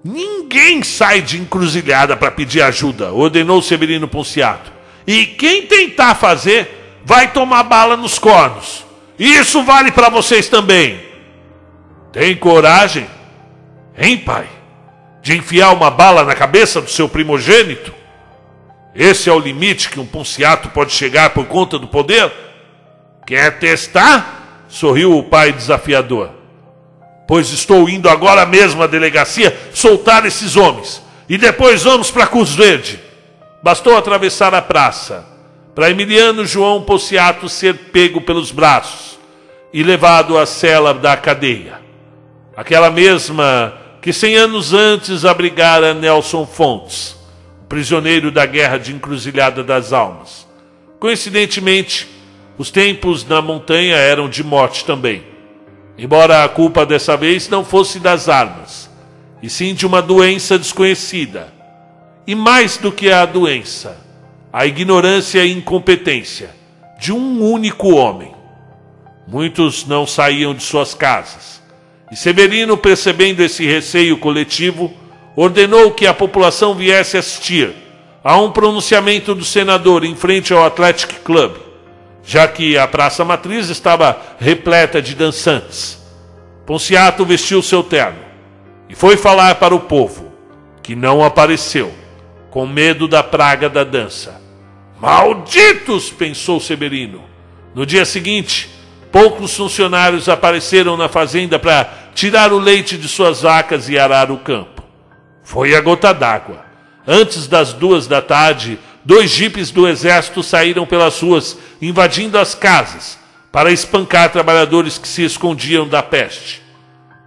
Ninguém 0.08 0.84
sai 0.84 1.20
de 1.20 1.42
encruzilhada 1.42 2.16
para 2.16 2.30
pedir 2.30 2.62
ajuda, 2.62 3.12
ordenou 3.12 3.60
Severino 3.60 4.08
Ponciato. 4.08 4.72
E 5.08 5.26
quem 5.26 5.66
tentar 5.66 6.14
fazer, 6.14 7.00
vai 7.04 7.32
tomar 7.32 7.64
bala 7.64 7.98
nos 7.98 8.20
cornos. 8.20 8.86
Isso 9.18 9.64
vale 9.64 9.92
para 9.92 10.10
vocês 10.10 10.48
também. 10.48 11.04
Tem 12.14 12.36
coragem, 12.36 13.08
hein, 13.98 14.16
pai? 14.16 14.48
De 15.24 15.36
enfiar 15.36 15.72
uma 15.72 15.90
bala 15.90 16.24
na 16.24 16.36
cabeça 16.36 16.80
do 16.80 16.90
seu 16.92 17.10
primogênito? 17.10 17.92
Esse 18.94 19.28
é 19.28 19.34
o 19.34 19.40
limite 19.40 19.90
que 19.90 20.00
um 20.00 20.06
Ponciato 20.06 20.70
pode 20.70 20.92
chegar 20.92 21.32
por 21.32 21.48
conta 21.48 21.80
do 21.80 21.88
poder? 21.88 22.32
Quer 23.26 23.58
testar? 23.58 24.66
Sorriu 24.68 25.18
o 25.18 25.24
pai 25.24 25.52
desafiador 25.52 26.35
pois 27.28 27.52
estou 27.52 27.90
indo 27.90 28.10
agora 28.10 28.46
mesmo 28.46 28.84
à 28.84 28.88
delegacia 28.88 29.56
soltar 29.74 30.26
esses 30.26 30.56
homens. 30.56 31.02
E 31.28 31.38
depois 31.38 31.84
vamos 31.84 32.12
para 32.12 32.28
Cruz 32.28 32.54
Verde. 32.54 33.00
Bastou 33.64 33.98
atravessar 33.98 34.54
a 34.54 34.62
praça 34.62 35.26
para 35.74 35.90
Emiliano 35.90 36.46
João 36.46 36.82
Ponciato 36.82 37.50
ser 37.50 37.74
pego 37.92 38.22
pelos 38.22 38.52
braços 38.52 39.20
e 39.74 39.84
levado 39.84 40.38
à 40.38 40.46
cela 40.46 40.94
da 40.94 41.18
cadeia. 41.18 41.80
Aquela 42.56 42.90
mesma 42.90 43.74
que 44.02 44.14
cem 44.14 44.36
anos 44.36 44.72
antes 44.72 45.26
abrigara 45.26 45.94
Nelson 45.94 46.46
Fontes, 46.46 47.18
prisioneiro 47.68 48.32
da 48.32 48.46
guerra 48.46 48.78
de 48.78 48.94
encruzilhada 48.94 49.64
das 49.64 49.92
almas. 49.92 50.48
Coincidentemente, 51.00 52.08
os 52.58 52.70
tempos 52.70 53.28
na 53.28 53.42
montanha 53.42 53.96
eram 53.96 54.30
de 54.30 54.44
morte 54.44 54.86
também. 54.86 55.24
Embora 55.98 56.44
a 56.44 56.50
culpa 56.50 56.86
dessa 56.86 57.16
vez 57.16 57.48
não 57.48 57.64
fosse 57.64 58.00
das 58.00 58.28
armas, 58.28 58.90
e 59.42 59.50
sim 59.50 59.74
de 59.74 59.86
uma 59.86 60.02
doença 60.02 60.58
desconhecida. 60.58 61.54
E 62.28 62.36
mais 62.36 62.78
do 62.78 62.92
que 62.92 63.12
a 63.12 63.26
doença, 63.26 63.98
a 64.52 64.66
ignorância 64.66 65.46
e 65.46 65.52
incompetência 65.52 66.50
de 67.00 67.14
um 67.14 67.42
único 67.44 67.94
homem. 67.94 68.34
Muitos 69.28 69.86
não 69.86 70.06
saíam 70.06 70.54
de 70.54 70.64
suas 70.64 70.94
casas. 70.94 71.62
E 72.12 72.16
Severino, 72.16 72.78
percebendo 72.78 73.42
esse 73.42 73.66
receio 73.66 74.18
coletivo, 74.18 74.94
ordenou 75.36 75.92
que 75.92 76.06
a 76.06 76.14
população 76.14 76.76
viesse 76.76 77.18
assistir 77.18 77.74
a 78.24 78.38
um 78.40 78.52
pronunciamento 78.52 79.34
do 79.34 79.46
senador 79.46 80.04
em 80.04 80.16
frente 80.16 80.54
ao 80.54 80.64
Athletic 80.64 81.20
Club 81.24 81.65
já 82.26 82.48
que 82.48 82.78
a 82.78 82.88
praça 82.88 83.24
matriz 83.24 83.70
estava 83.70 84.20
repleta 84.40 85.02
de 85.02 85.14
dançantes. 85.14 86.04
Ponciato 86.66 87.24
vestiu 87.24 87.62
seu 87.62 87.84
terno 87.84 88.20
e 88.90 88.96
foi 88.96 89.16
falar 89.16 89.56
para 89.56 89.76
o 89.76 89.82
povo, 89.82 90.34
que 90.82 90.96
não 90.96 91.24
apareceu, 91.24 91.94
com 92.50 92.66
medo 92.66 93.08
da 93.08 93.22
praga 93.22 93.70
da 93.70 93.84
dança. 93.84 94.42
Malditos! 95.00 96.10
pensou 96.10 96.60
Severino. 96.60 97.24
No 97.76 97.86
dia 97.86 98.06
seguinte, 98.06 98.70
poucos 99.12 99.56
funcionários 99.56 100.28
apareceram 100.28 100.98
na 100.98 101.08
fazenda 101.08 101.60
para 101.60 101.88
tirar 102.16 102.52
o 102.52 102.58
leite 102.58 102.98
de 102.98 103.08
suas 103.08 103.42
vacas 103.42 103.88
e 103.90 104.00
arar 104.00 104.32
o 104.32 104.38
campo. 104.38 104.82
Foi 105.44 105.76
a 105.76 105.82
gota 105.82 106.14
d'água. 106.14 106.66
Antes 107.06 107.48
das 107.48 107.72
duas 107.72 108.08
da 108.08 108.22
tarde, 108.22 108.80
dois 109.06 109.30
jipes 109.30 109.70
do 109.72 109.88
exército 109.88 110.42
saíram 110.42 110.86
pelas 110.86 111.22
ruas, 111.22 111.58
invadindo 111.82 112.38
as 112.38 112.56
casas, 112.56 113.20
para 113.52 113.72
espancar 113.72 114.32
trabalhadores 114.32 114.98
que 114.98 115.08
se 115.08 115.24
escondiam 115.24 115.88
da 115.88 116.04
peste. 116.04 116.62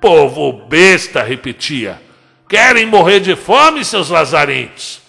Povo 0.00 0.52
besta, 0.68 1.23
repetia. 1.23 2.02
Querem 2.49 2.87
morrer 2.87 3.20
de 3.20 3.37
fome, 3.37 3.85
seus 3.85 4.11
lazarentos? 4.11 5.00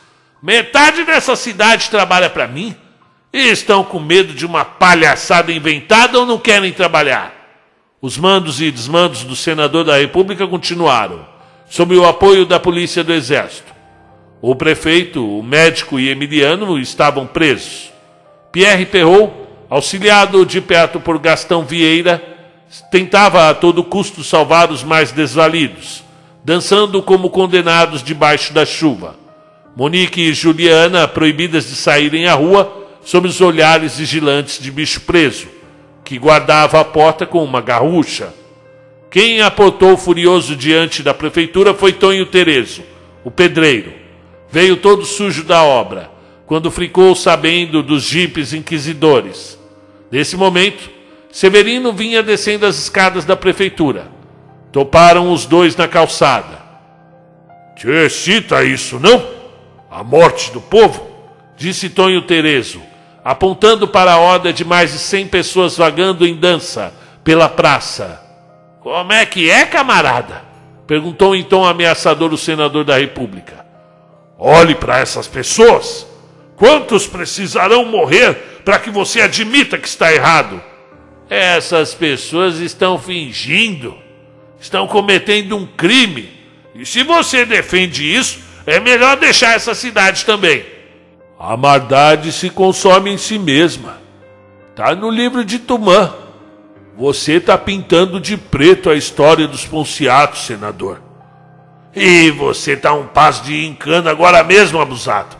Metade 0.41 1.03
dessa 1.03 1.35
cidade 1.35 1.89
trabalha 1.89 2.29
para 2.29 2.47
mim 2.47 2.75
e 3.33 3.49
estão 3.49 3.83
com 3.83 3.99
medo 3.99 4.33
de 4.33 4.45
uma 4.45 4.63
palhaçada 4.63 5.51
inventada 5.51 6.19
ou 6.19 6.25
não 6.25 6.37
querem 6.37 6.71
trabalhar. 6.71 7.33
Os 8.01 8.17
mandos 8.17 8.61
e 8.61 8.71
desmandos 8.71 9.23
do 9.23 9.35
senador 9.35 9.83
da 9.83 9.97
República 9.97 10.47
continuaram, 10.47 11.27
sob 11.69 11.95
o 11.95 12.05
apoio 12.05 12.45
da 12.45 12.59
polícia 12.59 13.03
do 13.03 13.13
Exército. 13.13 13.78
O 14.41 14.55
prefeito, 14.55 15.37
o 15.37 15.43
médico 15.43 15.99
e 15.99 16.09
Emiliano 16.09 16.79
estavam 16.79 17.27
presos. 17.27 17.91
Pierre 18.53 18.85
Perrault, 18.85 19.33
auxiliado 19.69 20.45
de 20.45 20.61
perto 20.61 20.97
por 20.97 21.19
Gastão 21.19 21.65
Vieira, 21.65 22.23
tentava 22.89 23.49
a 23.49 23.53
todo 23.53 23.83
custo 23.83 24.23
salvar 24.23 24.71
os 24.71 24.81
mais 24.81 25.11
desvalidos, 25.11 26.05
dançando 26.41 27.03
como 27.03 27.29
condenados 27.29 28.01
debaixo 28.01 28.53
da 28.53 28.65
chuva. 28.65 29.17
Monique 29.75 30.21
e 30.21 30.33
Juliana, 30.33 31.05
proibidas 31.05 31.67
de 31.67 31.75
saírem 31.75 32.25
à 32.25 32.33
rua, 32.33 32.87
sob 33.03 33.27
os 33.27 33.41
olhares 33.41 33.97
vigilantes 33.97 34.57
de 34.57 34.71
bicho 34.71 35.01
preso, 35.01 35.47
que 36.05 36.17
guardava 36.17 36.79
a 36.79 36.85
porta 36.85 37.25
com 37.25 37.43
uma 37.43 37.59
garrucha. 37.59 38.33
Quem 39.11 39.41
aportou 39.41 39.97
furioso 39.97 40.55
diante 40.55 41.03
da 41.03 41.13
prefeitura 41.13 41.73
foi 41.73 41.91
Tonho 41.91 42.25
Terezo, 42.25 42.83
o 43.23 43.29
pedreiro 43.29 43.98
veio 44.51 44.77
todo 44.77 45.05
sujo 45.05 45.43
da 45.43 45.63
obra, 45.63 46.09
quando 46.45 46.71
ficou 46.71 47.15
sabendo 47.15 47.83
dos 47.83 48.03
jipes 48.03 48.53
inquisidores. 48.53 49.59
Nesse 50.11 50.35
momento, 50.35 50.89
Severino 51.31 51.93
vinha 51.93 52.23
descendo 52.23 52.65
as 52.65 52.77
escadas 52.77 53.23
da 53.23 53.35
prefeitura. 53.35 54.07
Toparam 54.71 55.31
os 55.31 55.45
dois 55.45 55.75
na 55.75 55.87
calçada. 55.87 56.59
Te 57.75 57.87
excita 57.87 58.63
isso, 58.63 58.99
não? 58.99 59.23
A 59.89 60.03
morte 60.03 60.51
do 60.51 60.59
povo? 60.59 61.07
Disse 61.55 61.89
Tonho 61.89 62.21
Terezo, 62.23 62.81
apontando 63.23 63.87
para 63.87 64.13
a 64.13 64.17
horda 64.17 64.51
de 64.51 64.65
mais 64.65 64.91
de 64.91 64.99
cem 64.99 65.27
pessoas 65.27 65.77
vagando 65.77 66.25
em 66.25 66.35
dança 66.35 66.93
pela 67.23 67.49
praça. 67.49 68.21
Como 68.81 69.11
é 69.13 69.25
que 69.25 69.49
é, 69.49 69.65
camarada? 69.65 70.43
Perguntou 70.87 71.35
em 71.35 71.43
tom 71.43 71.65
ameaçador 71.65 72.33
o 72.33 72.37
senador 72.37 72.83
da 72.83 72.97
República. 72.97 73.65
Olhe 74.39 74.73
para 74.73 74.99
essas 74.99 75.27
pessoas. 75.27 76.07
Quantos 76.55 77.05
precisarão 77.05 77.83
morrer 77.83 78.61
para 78.63 78.79
que 78.79 78.89
você 78.89 79.19
admita 79.19 79.77
que 79.77 79.87
está 79.87 80.13
errado? 80.13 80.61
Essas 81.29 81.93
pessoas 81.93 82.59
estão 82.59 82.97
fingindo, 82.97 83.95
estão 84.59 84.87
cometendo 84.87 85.57
um 85.57 85.65
crime. 85.65 86.29
E 86.73 86.85
se 86.85 87.03
você 87.03 87.45
defende 87.45 88.15
isso, 88.15 88.39
é 88.65 88.79
melhor 88.79 89.17
deixar 89.17 89.55
essa 89.55 89.75
cidade 89.75 90.25
também. 90.25 90.65
A 91.37 91.57
maldade 91.57 92.31
se 92.31 92.49
consome 92.49 93.11
em 93.11 93.17
si 93.17 93.37
mesma. 93.37 93.97
Tá 94.75 94.95
no 94.95 95.09
livro 95.09 95.43
de 95.43 95.59
Tumã. 95.59 96.13
Você 96.97 97.39
tá 97.39 97.57
pintando 97.57 98.19
de 98.19 98.37
preto 98.37 98.89
a 98.89 98.95
história 98.95 99.47
dos 99.47 99.65
Ponciatos, 99.65 100.45
senador. 100.45 101.08
E 101.95 102.29
você 102.31 102.77
tá 102.77 102.93
um 102.93 103.07
passo 103.07 103.43
de 103.43 103.65
encana 103.65 104.11
agora 104.11 104.43
mesmo, 104.43 104.79
abusado. 104.79 105.35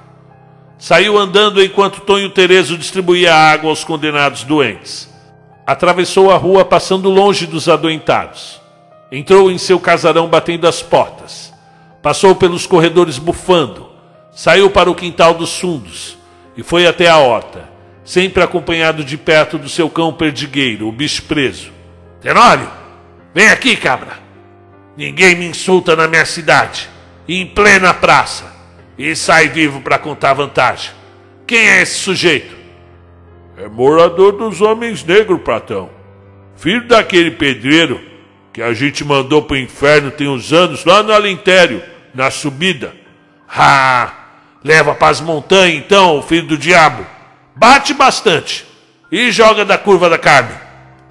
Saiu 0.77 1.17
andando 1.17 1.61
enquanto 1.61 2.01
Tonho 2.01 2.29
Terezo 2.29 2.77
distribuía 2.77 3.35
água 3.35 3.69
aos 3.69 3.83
condenados 3.83 4.43
doentes. 4.43 5.09
Atravessou 5.65 6.31
a 6.31 6.37
rua 6.37 6.65
passando 6.65 7.09
longe 7.09 7.45
dos 7.45 7.69
adoentados. 7.69 8.59
Entrou 9.11 9.51
em 9.51 9.57
seu 9.57 9.79
casarão 9.79 10.27
batendo 10.27 10.67
as 10.67 10.81
portas. 10.81 11.53
Passou 12.01 12.35
pelos 12.35 12.65
corredores 12.65 13.17
bufando 13.17 13.89
Saiu 14.39 14.69
para 14.69 14.89
o 14.89 14.95
quintal 14.95 15.33
dos 15.33 15.59
fundos 15.59 16.17
e 16.55 16.63
foi 16.63 16.87
até 16.87 17.09
a 17.09 17.17
horta, 17.17 17.67
sempre 18.05 18.41
acompanhado 18.41 19.03
de 19.03 19.17
perto 19.17 19.57
do 19.57 19.67
seu 19.67 19.89
cão 19.89 20.13
perdigueiro, 20.13 20.87
o 20.87 20.93
bicho 20.93 21.23
preso. 21.23 21.73
Tenório, 22.21 22.71
vem 23.33 23.49
aqui, 23.49 23.75
cabra. 23.75 24.28
Ninguém 24.97 25.35
me 25.35 25.45
insulta 25.45 25.95
na 25.95 26.07
minha 26.07 26.25
cidade, 26.25 26.89
em 27.27 27.45
plena 27.45 27.93
praça, 27.93 28.53
e 28.97 29.15
sai 29.15 29.49
vivo 29.49 29.81
para 29.81 29.97
contar 29.97 30.33
vantagem. 30.33 30.91
Quem 31.47 31.59
é 31.59 31.81
esse 31.81 31.99
sujeito? 31.99 32.55
É 33.57 33.67
morador 33.67 34.33
dos 34.33 34.61
homens 34.61 35.03
negros, 35.03 35.41
Platão. 35.41 35.89
Filho 36.55 36.87
daquele 36.87 37.31
pedreiro 37.31 38.01
que 38.51 38.61
a 38.61 38.73
gente 38.73 39.03
mandou 39.05 39.41
pro 39.41 39.57
inferno 39.57 40.11
tem 40.11 40.27
uns 40.27 40.51
anos 40.51 40.83
lá 40.85 41.01
no 41.01 41.13
Alentério, 41.13 41.81
na 42.13 42.29
subida. 42.29 42.93
Ah, 43.47 44.19
Leva 44.63 44.93
para 44.93 45.09
as 45.09 45.21
montanhas, 45.21 45.77
então, 45.77 46.21
filho 46.21 46.47
do 46.47 46.57
diabo. 46.57 47.05
Bate 47.55 47.93
bastante 47.93 48.65
e 49.11 49.31
joga 49.31 49.63
da 49.63 49.77
curva 49.77 50.09
da 50.09 50.17
carne. 50.17 50.53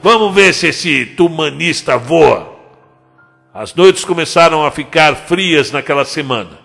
Vamos 0.02 0.34
ver 0.34 0.52
se 0.52 0.68
esse 0.68 1.06
tumanista 1.06 1.96
voa. 1.96 2.57
As 3.52 3.74
noites 3.74 4.04
começaram 4.04 4.64
a 4.64 4.70
ficar 4.70 5.14
frias 5.14 5.72
naquela 5.72 6.04
semana 6.04 6.58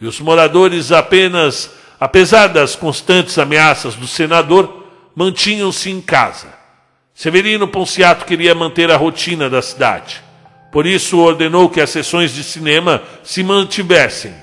e 0.00 0.06
os 0.06 0.20
moradores 0.20 0.92
apenas, 0.92 1.70
apesar 1.98 2.48
das 2.48 2.76
constantes 2.76 3.38
ameaças 3.38 3.94
do 3.94 4.06
senador, 4.06 4.84
mantinham-se 5.14 5.90
em 5.90 6.00
casa. 6.00 6.48
Severino 7.14 7.68
Ponciato 7.68 8.24
queria 8.24 8.54
manter 8.54 8.90
a 8.90 8.96
rotina 8.96 9.48
da 9.48 9.62
cidade. 9.62 10.22
Por 10.72 10.84
isso 10.84 11.18
ordenou 11.18 11.70
que 11.70 11.80
as 11.80 11.90
sessões 11.90 12.34
de 12.34 12.42
cinema 12.42 13.02
se 13.22 13.44
mantivessem 13.44 14.34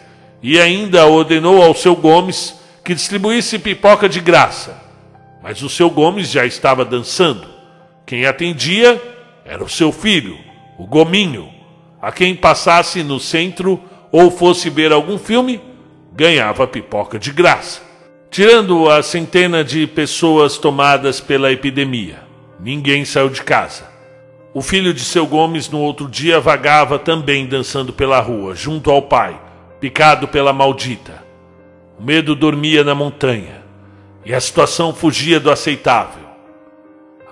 e 0.42 0.60
ainda 0.60 1.06
ordenou 1.06 1.62
ao 1.62 1.76
seu 1.76 1.96
Gomes 1.96 2.56
que 2.84 2.96
distribuísse 2.96 3.60
pipoca 3.60 4.08
de 4.08 4.22
graça. 4.22 4.82
Mas 5.44 5.62
o 5.62 5.70
seu 5.70 5.90
Gomes 5.90 6.32
já 6.32 6.46
estava 6.46 6.86
dançando. 6.86 7.48
Quem 8.06 8.26
atendia 8.26 9.00
era 9.44 9.64
o 9.64 9.70
seu 9.70 9.92
filho, 9.92 10.40
o 10.80 10.88
Gominho, 10.88 11.61
a 12.02 12.12
quem 12.12 12.36
passasse 12.36 13.04
no 13.04 13.20
centro 13.20 13.80
ou 14.12 14.32
fosse 14.32 14.70
ver 14.70 14.92
algum 14.92 15.18
filme, 15.18 15.62
ganhava 16.14 16.68
pipoca 16.68 17.20
de 17.20 17.32
graça. 17.32 17.82
Tirando 18.30 18.90
a 18.90 19.04
centena 19.04 19.64
de 19.64 19.86
pessoas 19.86 20.58
tomadas 20.58 21.20
pela 21.20 21.52
epidemia, 21.52 22.24
ninguém 22.60 23.06
saiu 23.06 23.30
de 23.30 23.44
casa. 23.44 23.90
O 24.54 24.62
filho 24.62 24.94
de 24.94 25.02
seu 25.02 25.26
Gomes 25.26 25.70
no 25.70 25.80
outro 25.80 26.10
dia 26.10 26.40
vagava 26.40 26.98
também 26.98 27.46
dançando 27.46 27.94
pela 27.94 28.20
rua, 28.20 28.56
junto 28.56 28.90
ao 28.90 29.02
pai 29.02 29.40
picado 29.82 30.28
pela 30.28 30.54
maldita. 30.54 31.24
O 32.00 32.04
medo 32.04 32.36
dormia 32.36 32.84
na 32.84 32.94
montanha 32.94 33.64
e 34.24 34.34
a 34.34 34.40
situação 34.40 34.94
fugia 34.94 35.40
do 35.40 35.50
aceitável. 35.50 36.21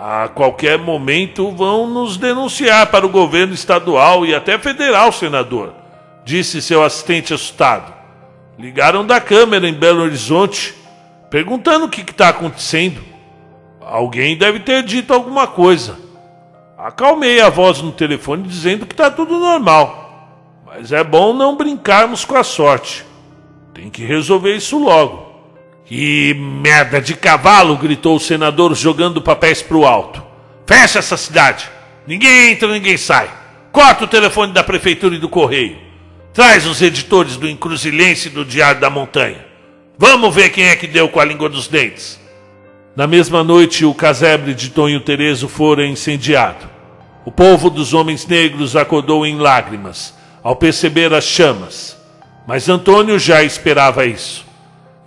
A 0.02 0.30
qualquer 0.30 0.78
momento 0.78 1.52
vão 1.52 1.86
nos 1.86 2.16
denunciar 2.16 2.88
para 2.88 3.06
o 3.06 3.10
governo 3.10 3.54
estadual 3.54 4.26
e 4.26 4.34
até 4.34 4.58
federal, 4.58 5.12
senador, 5.12 5.74
disse 6.24 6.62
seu 6.62 6.82
assistente 6.82 7.34
assustado. 7.34 7.94
Ligaram 8.58 9.06
da 9.06 9.20
câmera 9.20 9.68
em 9.68 9.74
Belo 9.74 10.04
Horizonte, 10.04 10.74
perguntando 11.30 11.84
o 11.84 11.90
que 11.90 12.00
está 12.00 12.30
acontecendo. 12.30 13.02
Alguém 13.82 14.38
deve 14.38 14.62
ter 14.62 14.84
dito 14.84 15.14
alguma 15.14 15.48
coisa. 15.48 16.00
Acalmei 16.78 17.42
a 17.42 17.50
voz 17.50 17.82
no 17.82 17.92
telefone 17.92 18.44
dizendo 18.44 18.86
que 18.86 18.94
está 18.94 19.12
tudo 19.12 19.38
normal. 19.38 20.30
Mas 20.66 20.94
é 20.94 21.04
bom 21.04 21.34
não 21.34 21.58
brincarmos 21.58 22.24
com 22.24 22.38
a 22.38 22.44
sorte. 22.44 23.06
Tem 23.74 23.90
que 23.90 24.06
resolver 24.06 24.56
isso 24.56 24.82
logo. 24.82 25.29
Que 25.90 26.36
merda 26.36 27.02
de 27.02 27.16
cavalo! 27.16 27.76
gritou 27.76 28.16
o 28.16 28.20
senador 28.20 28.76
jogando 28.76 29.24
papéis 29.24 29.64
para 29.64 29.76
o 29.76 29.88
alto. 29.88 30.24
Fecha 30.68 31.00
essa 31.00 31.18
cidade! 31.18 31.68
Ninguém 32.06 32.52
entra, 32.52 32.68
ninguém 32.68 32.96
sai. 32.96 33.28
Corta 33.72 34.04
o 34.04 34.08
telefone 34.08 34.54
da 34.54 34.64
prefeitura 34.64 35.16
e 35.16 35.20
do 35.20 35.28
correio. 35.28 35.80
Traz 36.32 36.68
os 36.68 36.80
editores 36.80 37.38
do 37.38 37.50
Encruzilhense 37.50 38.28
e 38.28 38.32
do 38.32 38.46
Diário 38.46 38.80
da 38.80 38.88
Montanha. 38.88 39.44
Vamos 39.98 40.34
ver 40.34 40.50
quem 40.50 40.66
é 40.66 40.76
que 40.76 40.86
deu 40.86 41.10
com 41.10 41.20
a 41.20 41.26
língua 41.26 41.50
dos 41.50 41.68
dentes. 41.68 42.20
Na 42.96 43.08
mesma 43.08 43.44
noite, 43.44 43.84
o 43.84 43.94
casebre 43.94 44.54
de 44.54 44.70
Tonho 44.70 45.00
Terezo 45.00 45.48
fora 45.48 45.88
incendiado. 45.88 46.70
O 47.26 47.32
povo 47.32 47.68
dos 47.68 47.96
homens 47.96 48.28
negros 48.28 48.76
acordou 48.76 49.26
em 49.26 49.40
lágrimas 49.40 50.14
ao 50.44 50.56
perceber 50.56 51.12
as 51.16 51.24
chamas. 51.24 51.98
Mas 52.48 52.70
Antônio 52.70 53.18
já 53.18 53.42
esperava 53.42 54.06
isso. 54.06 54.49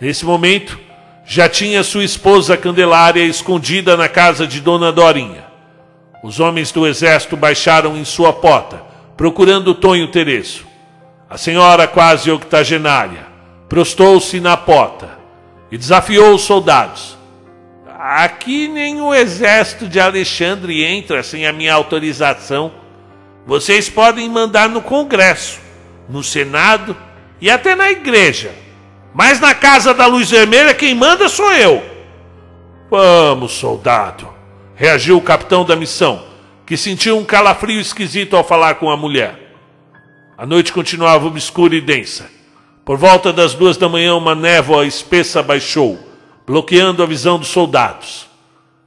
Nesse 0.02 0.24
momento, 0.24 0.80
já 1.24 1.48
tinha 1.48 1.84
sua 1.84 2.02
esposa 2.02 2.56
Candelária 2.56 3.22
escondida 3.22 3.96
na 3.96 4.08
casa 4.08 4.48
de 4.48 4.60
Dona 4.60 4.90
Dorinha. 4.90 5.44
Os 6.24 6.40
homens 6.40 6.72
do 6.72 6.88
exército 6.88 7.36
baixaram 7.36 7.96
em 7.96 8.04
sua 8.04 8.32
porta, 8.32 8.82
procurando 9.16 9.76
Tonho 9.76 10.08
Terezo. 10.08 10.66
A 11.30 11.38
senhora, 11.38 11.86
quase 11.86 12.32
octogenária, 12.32 13.28
prostou-se 13.68 14.40
na 14.40 14.56
porta 14.56 15.08
e 15.70 15.78
desafiou 15.78 16.34
os 16.34 16.42
soldados. 16.42 17.16
Aqui 17.96 18.66
nem 18.66 19.00
o 19.00 19.14
exército 19.14 19.86
de 19.86 20.00
Alexandre 20.00 20.82
entra 20.82 21.22
sem 21.22 21.46
a 21.46 21.52
minha 21.52 21.74
autorização. 21.74 22.72
Vocês 23.46 23.88
podem 23.88 24.28
mandar 24.28 24.68
no 24.68 24.82
Congresso, 24.82 25.60
no 26.08 26.24
Senado 26.24 26.96
e 27.40 27.48
até 27.48 27.76
na 27.76 27.88
igreja. 27.88 28.62
Mas 29.14 29.40
na 29.40 29.55
casa 29.55 29.92
da 29.92 30.07
luz 30.07 30.31
vermelha 30.31 30.75
quem 30.75 30.94
manda 30.94 31.29
sou 31.29 31.53
eu. 31.53 31.83
Vamos, 32.90 33.53
soldado, 33.53 34.29
reagiu 34.75 35.16
o 35.16 35.22
capitão 35.22 35.64
da 35.64 35.77
missão, 35.77 36.25
que 36.66 36.77
sentiu 36.77 37.18
um 37.18 37.25
calafrio 37.25 37.81
esquisito 37.81 38.37
ao 38.37 38.44
falar 38.44 38.77
com 38.77 38.90
a 38.90 38.96
mulher. 38.96 39.57
A 40.37 40.46
noite 40.46 40.72
continuava 40.72 41.27
obscura 41.27 41.75
e 41.75 41.81
densa. 41.81 42.31
Por 42.85 42.96
volta 42.96 43.33
das 43.33 43.55
duas 43.55 43.77
da 43.77 43.88
manhã, 43.88 44.14
uma 44.16 44.35
névoa 44.35 44.87
espessa 44.87 45.42
baixou, 45.42 45.98
bloqueando 46.46 47.03
a 47.03 47.07
visão 47.07 47.38
dos 47.38 47.48
soldados, 47.48 48.29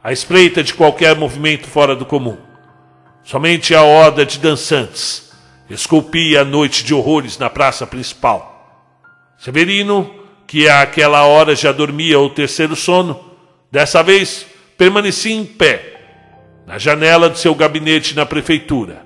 à 0.04 0.12
espreita 0.12 0.64
de 0.64 0.74
qualquer 0.74 1.16
movimento 1.16 1.66
fora 1.66 1.96
do 1.96 2.06
comum. 2.06 2.38
Somente 3.24 3.74
a 3.74 3.82
horda 3.82 4.26
de 4.26 4.38
dançantes 4.38 5.32
esculpia 5.70 6.42
a 6.42 6.46
noite 6.46 6.84
de 6.84 6.94
horrores 6.94 7.40
na 7.40 7.50
praça 7.50 7.88
principal. 7.88 8.55
Severino, 9.38 10.10
que 10.48 10.70
àquela 10.70 11.24
hora 11.26 11.56
já 11.56 11.72
dormia 11.72 12.20
o 12.20 12.30
terceiro 12.30 12.76
sono, 12.76 13.20
dessa 13.72 14.02
vez 14.02 14.46
permanecia 14.78 15.36
em 15.36 15.46
pé, 15.46 15.94
na 16.66 16.78
janela 16.78 17.30
de 17.30 17.40
seu 17.40 17.54
gabinete 17.54 18.16
na 18.16 18.26
prefeitura, 18.26 19.06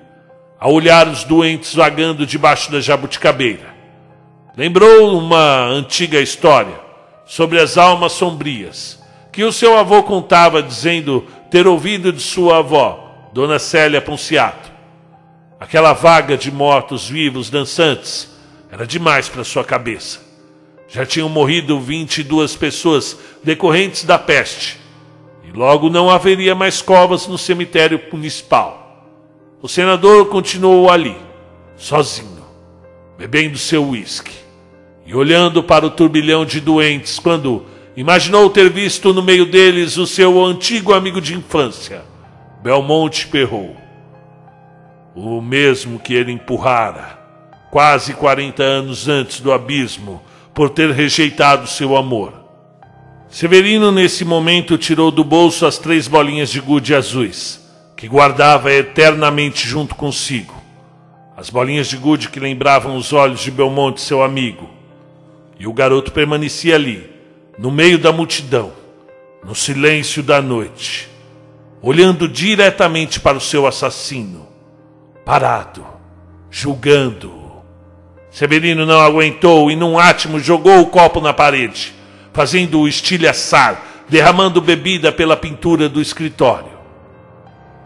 a 0.58 0.68
olhar 0.68 1.08
os 1.08 1.24
doentes 1.24 1.74
vagando 1.74 2.26
debaixo 2.26 2.70
da 2.70 2.80
jabuticabeira. 2.80 3.74
Lembrou 4.56 5.18
uma 5.18 5.64
antiga 5.66 6.20
história 6.20 6.78
sobre 7.26 7.60
as 7.60 7.78
almas 7.78 8.12
sombrias, 8.12 9.00
que 9.32 9.44
o 9.44 9.52
seu 9.52 9.78
avô 9.78 10.02
contava, 10.02 10.62
dizendo 10.62 11.26
ter 11.50 11.66
ouvido 11.66 12.12
de 12.12 12.20
sua 12.20 12.58
avó 12.58 13.28
Dona 13.32 13.58
Célia 13.58 14.00
Ponciato. 14.00 14.70
Aquela 15.58 15.92
vaga 15.92 16.36
de 16.36 16.50
mortos-vivos 16.50 17.50
dançantes 17.50 18.29
era 18.70 18.86
demais 18.86 19.28
para 19.28 19.44
sua 19.44 19.64
cabeça. 19.64 20.20
Já 20.88 21.06
tinham 21.06 21.28
morrido 21.28 21.80
22 21.80 22.56
pessoas 22.56 23.18
decorrentes 23.42 24.04
da 24.04 24.18
peste, 24.18 24.78
e 25.44 25.56
logo 25.56 25.88
não 25.88 26.10
haveria 26.10 26.54
mais 26.54 26.82
covas 26.82 27.26
no 27.26 27.38
cemitério 27.38 28.00
municipal. 28.12 29.06
O 29.62 29.68
senador 29.68 30.26
continuou 30.26 30.90
ali, 30.90 31.16
sozinho, 31.76 32.44
bebendo 33.18 33.58
seu 33.58 33.84
uísque 33.84 34.32
e 35.06 35.14
olhando 35.14 35.62
para 35.62 35.86
o 35.86 35.90
turbilhão 35.90 36.44
de 36.44 36.60
doentes 36.60 37.18
quando 37.18 37.66
imaginou 37.96 38.48
ter 38.48 38.70
visto 38.70 39.12
no 39.12 39.22
meio 39.22 39.46
deles 39.46 39.96
o 39.96 40.06
seu 40.06 40.44
antigo 40.44 40.92
amigo 40.92 41.20
de 41.20 41.34
infância 41.34 42.10
Belmonte 42.62 43.26
perrou. 43.26 43.74
O 45.14 45.40
mesmo 45.40 45.98
que 45.98 46.12
ele 46.12 46.30
empurrara, 46.30 47.18
quase 47.70 48.14
40 48.14 48.62
anos 48.62 49.08
antes 49.08 49.40
do 49.40 49.52
abismo, 49.52 50.22
por 50.52 50.70
ter 50.70 50.90
rejeitado 50.90 51.66
seu 51.66 51.96
amor. 51.96 52.34
Severino, 53.28 53.92
nesse 53.92 54.24
momento, 54.24 54.76
tirou 54.76 55.10
do 55.10 55.22
bolso 55.22 55.64
as 55.64 55.78
três 55.78 56.08
bolinhas 56.08 56.50
de 56.50 56.60
gude 56.60 56.94
azuis, 56.94 57.60
que 57.96 58.08
guardava 58.08 58.72
eternamente 58.72 59.68
junto 59.68 59.94
consigo. 59.94 60.54
As 61.36 61.48
bolinhas 61.48 61.86
de 61.86 61.96
gude 61.96 62.28
que 62.28 62.40
lembravam 62.40 62.96
os 62.96 63.12
olhos 63.12 63.40
de 63.40 63.50
Belmonte, 63.50 64.00
seu 64.00 64.22
amigo. 64.22 64.68
E 65.58 65.66
o 65.66 65.72
garoto 65.72 66.10
permanecia 66.10 66.74
ali, 66.74 67.08
no 67.56 67.70
meio 67.70 67.98
da 67.98 68.12
multidão, 68.12 68.72
no 69.44 69.54
silêncio 69.54 70.22
da 70.22 70.42
noite, 70.42 71.08
olhando 71.80 72.28
diretamente 72.28 73.20
para 73.20 73.38
o 73.38 73.40
seu 73.40 73.66
assassino, 73.66 74.46
parado, 75.24 75.86
julgando-o. 76.50 77.39
Severino 78.30 78.86
não 78.86 79.00
aguentou 79.00 79.70
e, 79.70 79.76
num 79.76 79.98
átimo, 79.98 80.38
jogou 80.38 80.80
o 80.80 80.86
copo 80.86 81.20
na 81.20 81.32
parede, 81.32 81.92
fazendo-o 82.32 82.86
estilhaçar, 82.86 83.82
derramando 84.08 84.60
bebida 84.60 85.10
pela 85.10 85.36
pintura 85.36 85.88
do 85.88 86.00
escritório. 86.00 86.78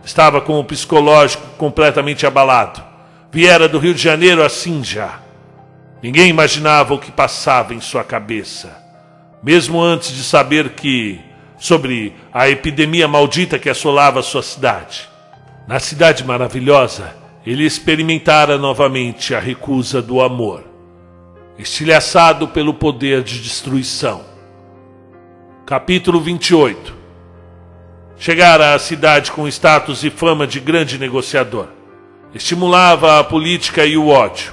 Estava 0.04 0.40
com 0.40 0.61
o 0.61 0.64
psicológico 0.64 1.46
completamente 1.57 2.26
abalado. 2.26 2.83
Viera 3.33 3.66
do 3.66 3.78
Rio 3.78 3.94
de 3.94 4.02
Janeiro 4.02 4.44
assim 4.44 4.85
já. 4.85 5.20
Ninguém 6.02 6.28
imaginava 6.28 6.92
o 6.92 6.98
que 6.98 7.11
passava 7.11 7.72
em 7.72 7.80
sua 7.80 8.04
cabeça. 8.04 8.76
Mesmo 9.42 9.80
antes 9.80 10.12
de 10.12 10.22
saber 10.22 10.70
que 10.70 11.20
sobre 11.59 12.14
a 12.33 12.48
epidemia 12.48 13.09
maldita 13.09 13.59
que 13.59 13.70
assolava 13.70 14.22
sua 14.22 14.42
cidade. 14.42 15.09
Na 15.66 15.80
cidade 15.80 16.22
maravilhosa, 16.22 17.14
ele 17.46 17.64
experimentara 17.64 18.57
novamente 18.57 19.35
a 19.35 19.38
recusa 19.38 20.00
do 20.00 20.22
amor, 20.22 20.64
estilhaçado 21.59 22.48
pelo 22.48 22.72
poder 22.72 23.22
de 23.22 23.40
destruição. 23.40 24.24
Capítulo 25.66 26.20
28 26.20 26.94
Chegara 28.16 28.74
à 28.74 28.78
cidade 28.78 29.33
com 29.33 29.46
status 29.46 30.04
e 30.04 30.09
fama 30.09 30.46
de 30.46 30.61
grande 30.61 30.98
negociador. 30.98 31.66
Estimulava 32.35 33.18
a 33.18 33.24
política 33.24 33.85
e 33.85 33.96
o 33.96 34.09
ódio, 34.09 34.52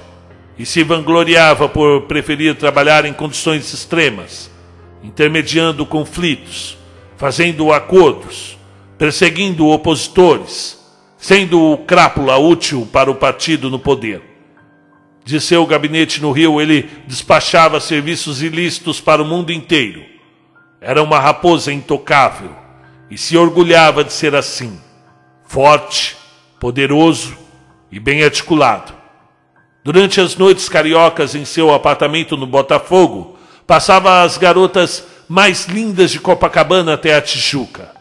e 0.59 0.65
se 0.65 0.83
vangloriava 0.83 1.69
por 1.69 2.01
preferir 2.01 2.55
trabalhar 2.55 3.05
em 3.05 3.13
condições 3.13 3.71
extremas, 3.73 4.51
intermediando 5.01 5.85
conflitos, 5.85 6.77
fazendo 7.15 7.71
acordos, 7.71 8.57
perseguindo 8.97 9.67
opositores, 9.67 10.80
sendo 11.21 11.61
o 11.61 11.77
crápula 11.77 12.35
útil 12.37 12.89
para 12.91 13.09
o 13.09 13.15
partido 13.15 13.69
no 13.69 13.77
poder. 13.77 14.23
De 15.23 15.39
seu 15.39 15.63
gabinete 15.67 16.19
no 16.19 16.31
Rio, 16.31 16.59
ele 16.59 16.89
despachava 17.05 17.79
serviços 17.79 18.41
ilícitos 18.41 18.99
para 18.99 19.21
o 19.21 19.25
mundo 19.25 19.51
inteiro. 19.51 20.03
Era 20.81 21.03
uma 21.03 21.19
raposa 21.19 21.71
intocável 21.71 22.49
e 23.07 23.19
se 23.19 23.37
orgulhava 23.37 24.03
de 24.03 24.11
ser 24.11 24.33
assim, 24.33 24.81
forte, 25.45 26.17
poderoso 26.59 27.37
e 27.91 27.99
bem 27.99 28.23
articulado. 28.23 28.91
Durante 29.83 30.19
as 30.19 30.35
noites 30.35 30.67
cariocas 30.67 31.35
em 31.35 31.45
seu 31.45 31.71
apartamento 31.71 32.35
no 32.35 32.47
Botafogo, 32.47 33.37
passava 33.67 34.23
as 34.23 34.39
garotas 34.39 35.05
mais 35.29 35.67
lindas 35.67 36.09
de 36.09 36.19
Copacabana 36.19 36.95
até 36.95 37.15
a 37.15 37.21
Tijuca. 37.21 38.00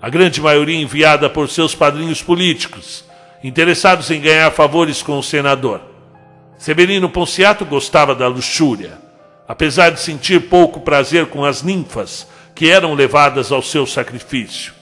A 0.00 0.08
grande 0.08 0.40
maioria 0.40 0.80
enviada 0.80 1.28
por 1.28 1.48
seus 1.48 1.74
padrinhos 1.74 2.22
políticos, 2.22 3.04
interessados 3.42 4.10
em 4.10 4.20
ganhar 4.20 4.50
favores 4.50 5.02
com 5.02 5.18
o 5.18 5.22
senador. 5.22 5.80
Severino 6.56 7.08
Ponciato 7.08 7.64
gostava 7.64 8.14
da 8.14 8.26
luxúria, 8.26 8.98
apesar 9.46 9.90
de 9.90 10.00
sentir 10.00 10.48
pouco 10.48 10.80
prazer 10.80 11.26
com 11.26 11.44
as 11.44 11.62
ninfas 11.62 12.26
que 12.54 12.70
eram 12.70 12.94
levadas 12.94 13.52
ao 13.52 13.62
seu 13.62 13.86
sacrifício. 13.86 14.72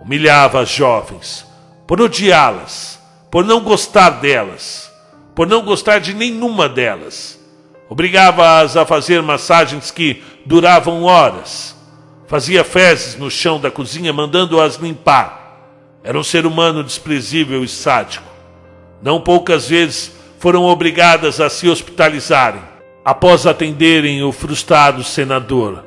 Humilhava 0.00 0.60
as 0.60 0.68
jovens, 0.68 1.46
por 1.86 2.00
odiá-las, 2.00 2.98
por 3.30 3.44
não 3.44 3.60
gostar 3.60 4.10
delas, 4.20 4.90
por 5.34 5.46
não 5.46 5.62
gostar 5.62 5.98
de 5.98 6.12
nenhuma 6.12 6.68
delas 6.68 7.40
Obrigava-as 7.92 8.74
a 8.74 8.86
fazer 8.86 9.20
massagens 9.20 9.90
que 9.90 10.22
duravam 10.46 11.02
horas. 11.02 11.76
Fazia 12.32 12.64
fezes 12.64 13.14
no 13.16 13.30
chão 13.30 13.60
da 13.60 13.70
cozinha, 13.70 14.10
mandando-as 14.10 14.76
limpar. 14.76 15.68
Era 16.02 16.18
um 16.18 16.24
ser 16.24 16.46
humano 16.46 16.82
desprezível 16.82 17.62
e 17.62 17.68
sádico. 17.68 18.24
Não 19.02 19.20
poucas 19.20 19.68
vezes 19.68 20.16
foram 20.38 20.64
obrigadas 20.64 21.42
a 21.42 21.50
se 21.50 21.68
hospitalizarem, 21.68 22.62
após 23.04 23.46
atenderem 23.46 24.22
o 24.22 24.32
frustrado 24.32 25.04
senador, 25.04 25.84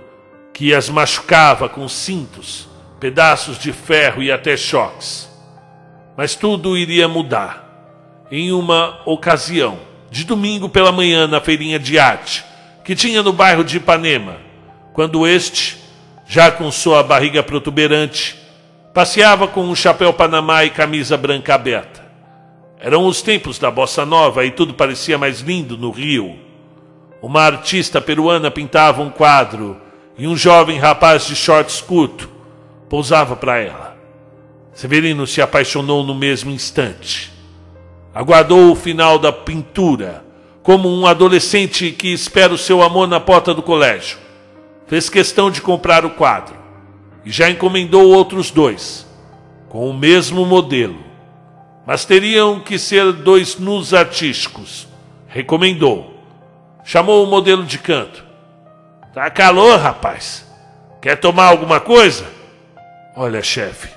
que 0.53 0.71
as 0.71 0.87
machucava 0.87 1.67
com 1.67 1.89
cintos, 1.89 2.69
pedaços 2.99 3.57
de 3.57 3.73
ferro 3.73 4.21
e 4.21 4.31
até 4.31 4.55
choques. 4.55 5.27
Mas 6.15 6.35
tudo 6.35 6.77
iria 6.77 7.07
mudar. 7.07 8.27
Em 8.29 8.51
uma 8.51 8.99
ocasião, 9.03 9.79
de 10.11 10.23
domingo 10.23 10.69
pela 10.69 10.91
manhã 10.91 11.25
na 11.25 11.41
feirinha 11.41 11.79
de 11.79 11.97
arte, 11.97 12.45
que 12.83 12.93
tinha 12.93 13.23
no 13.23 13.33
bairro 13.33 13.63
de 13.63 13.77
Ipanema, 13.77 14.37
quando 14.93 15.25
este, 15.25 15.83
já 16.27 16.51
com 16.51 16.71
sua 16.71 17.03
barriga 17.03 17.43
protuberante, 17.43 18.37
passeava 18.93 19.47
com 19.47 19.61
um 19.61 19.75
chapéu 19.75 20.11
panamá 20.11 20.63
e 20.63 20.69
camisa 20.69 21.15
branca 21.17 21.53
aberta. 21.53 22.03
Eram 22.79 23.05
os 23.05 23.21
tempos 23.21 23.59
da 23.59 23.69
bossa 23.69 24.05
nova 24.05 24.45
e 24.45 24.51
tudo 24.51 24.73
parecia 24.73 25.17
mais 25.17 25.41
lindo 25.41 25.77
no 25.77 25.91
Rio. 25.91 26.35
Uma 27.21 27.41
artista 27.41 28.01
peruana 28.01 28.51
pintava 28.51 29.01
um 29.01 29.09
quadro 29.09 29.77
e 30.17 30.27
um 30.27 30.35
jovem 30.35 30.77
rapaz 30.77 31.25
de 31.25 31.35
shorts 31.35 31.81
curto 31.81 32.29
pousava 32.89 33.35
para 33.35 33.59
ela. 33.59 33.97
Severino 34.73 35.25
se 35.25 35.41
apaixonou 35.41 36.03
no 36.03 36.13
mesmo 36.13 36.51
instante. 36.51 37.31
Aguardou 38.13 38.71
o 38.71 38.75
final 38.75 39.17
da 39.17 39.31
pintura, 39.31 40.23
como 40.61 40.89
um 40.89 41.05
adolescente 41.05 41.91
que 41.91 42.13
espera 42.13 42.53
o 42.53 42.57
seu 42.57 42.81
amor 42.81 43.07
na 43.07 43.19
porta 43.19 43.53
do 43.53 43.61
colégio. 43.61 44.24
Fez 44.87 45.09
questão 45.09 45.49
de 45.49 45.61
comprar 45.61 46.05
o 46.05 46.11
quadro 46.11 46.55
e 47.23 47.31
já 47.31 47.49
encomendou 47.49 48.13
outros 48.13 48.51
dois, 48.51 49.07
com 49.67 49.89
o 49.89 49.93
mesmo 49.93 50.45
modelo. 50.45 50.99
Mas 51.85 52.05
teriam 52.05 52.59
que 52.59 52.77
ser 52.77 53.11
dois 53.11 53.57
nus 53.57 53.93
artísticos. 53.93 54.87
Recomendou. 55.27 56.13
Chamou 56.83 57.23
o 57.23 57.27
modelo 57.27 57.63
de 57.63 57.77
canto. 57.79 58.23
Tá 59.13 59.29
calor, 59.29 59.79
rapaz. 59.79 60.45
Quer 61.01 61.15
tomar 61.17 61.45
alguma 61.45 61.79
coisa? 61.79 62.25
Olha, 63.15 63.41
chefe, 63.41 63.89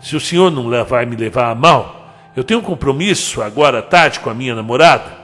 se 0.00 0.14
o 0.14 0.20
senhor 0.20 0.50
não 0.50 0.84
vai 0.84 1.04
me 1.04 1.16
levar 1.16 1.50
a 1.50 1.54
mal, 1.54 2.14
eu 2.36 2.44
tenho 2.44 2.60
um 2.60 2.62
compromisso 2.62 3.42
agora 3.42 3.80
à 3.80 3.82
tarde 3.82 4.20
com 4.20 4.30
a 4.30 4.34
minha 4.34 4.54
namorada. 4.54 5.18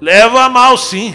Leva 0.00 0.42
a 0.42 0.48
mal, 0.48 0.76
sim. 0.76 1.14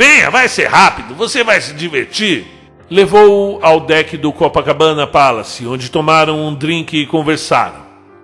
Venha, 0.00 0.30
vai 0.30 0.48
ser 0.48 0.66
rápido, 0.66 1.14
você 1.14 1.44
vai 1.44 1.60
se 1.60 1.74
divertir. 1.74 2.46
Levou-o 2.88 3.58
ao 3.62 3.80
deck 3.80 4.16
do 4.16 4.32
Copacabana 4.32 5.06
Palace, 5.06 5.66
onde 5.66 5.90
tomaram 5.90 6.40
um 6.40 6.54
drink 6.54 6.96
e 6.96 7.06
conversaram. 7.06 7.82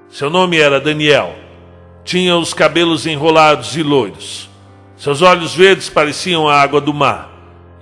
Seu 0.09 0.31
nome 0.31 0.57
era 0.57 0.81
Daniel. 0.81 1.37
Tinha 2.03 2.35
os 2.35 2.55
cabelos 2.55 3.07
enrolados 3.07 3.77
e 3.77 3.83
loiros. 3.83 4.49
Seus 4.97 5.21
olhos 5.21 5.55
verdes 5.55 5.91
pareciam 5.91 6.49
a 6.49 6.59
água 6.59 6.81
do 6.81 6.95
mar, 6.95 7.31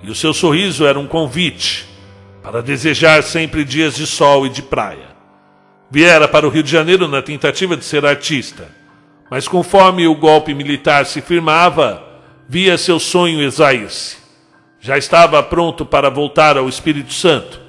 e 0.03 0.11
o 0.11 0.15
seu 0.15 0.33
sorriso 0.33 0.85
era 0.85 0.99
um 0.99 1.07
convite 1.07 1.87
para 2.43 2.61
desejar 2.61 3.23
sempre 3.23 3.63
dias 3.63 3.95
de 3.95 4.05
sol 4.05 4.45
e 4.45 4.49
de 4.49 4.61
praia. 4.61 5.15
Viera 5.89 6.27
para 6.27 6.45
o 6.45 6.49
Rio 6.49 6.63
de 6.63 6.69
Janeiro 6.69 7.07
na 7.07 7.21
tentativa 7.21 7.77
de 7.77 7.85
ser 7.85 8.05
artista, 8.05 8.67
mas 9.31 9.47
conforme 9.47 10.05
o 10.05 10.15
golpe 10.15 10.53
militar 10.53 11.05
se 11.05 11.21
firmava, 11.21 12.04
via 12.47 12.77
seu 12.77 12.99
sonho 12.99 13.41
esvair-se. 13.41 14.17
Já 14.79 14.97
estava 14.97 15.41
pronto 15.41 15.85
para 15.85 16.09
voltar 16.09 16.57
ao 16.57 16.69
Espírito 16.69 17.13
Santo, 17.13 17.59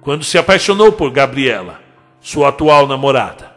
quando 0.00 0.24
se 0.24 0.36
apaixonou 0.36 0.92
por 0.92 1.10
Gabriela, 1.10 1.80
sua 2.20 2.48
atual 2.48 2.86
namorada. 2.86 3.52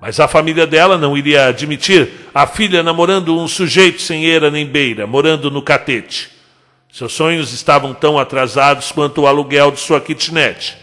Mas 0.00 0.18
a 0.18 0.26
família 0.26 0.66
dela 0.66 0.96
não 0.96 1.16
iria 1.16 1.46
admitir 1.46 2.10
a 2.34 2.46
filha 2.46 2.82
namorando 2.82 3.38
um 3.38 3.46
sujeito 3.46 4.00
sem 4.00 4.24
eira 4.24 4.50
nem 4.50 4.66
beira, 4.66 5.06
morando 5.06 5.50
no 5.50 5.62
catete. 5.62 6.30
Seus 6.90 7.12
sonhos 7.12 7.52
estavam 7.52 7.94
tão 7.94 8.18
atrasados 8.18 8.90
quanto 8.90 9.22
o 9.22 9.26
aluguel 9.26 9.70
de 9.70 9.78
sua 9.78 10.00
kitnet. 10.00 10.76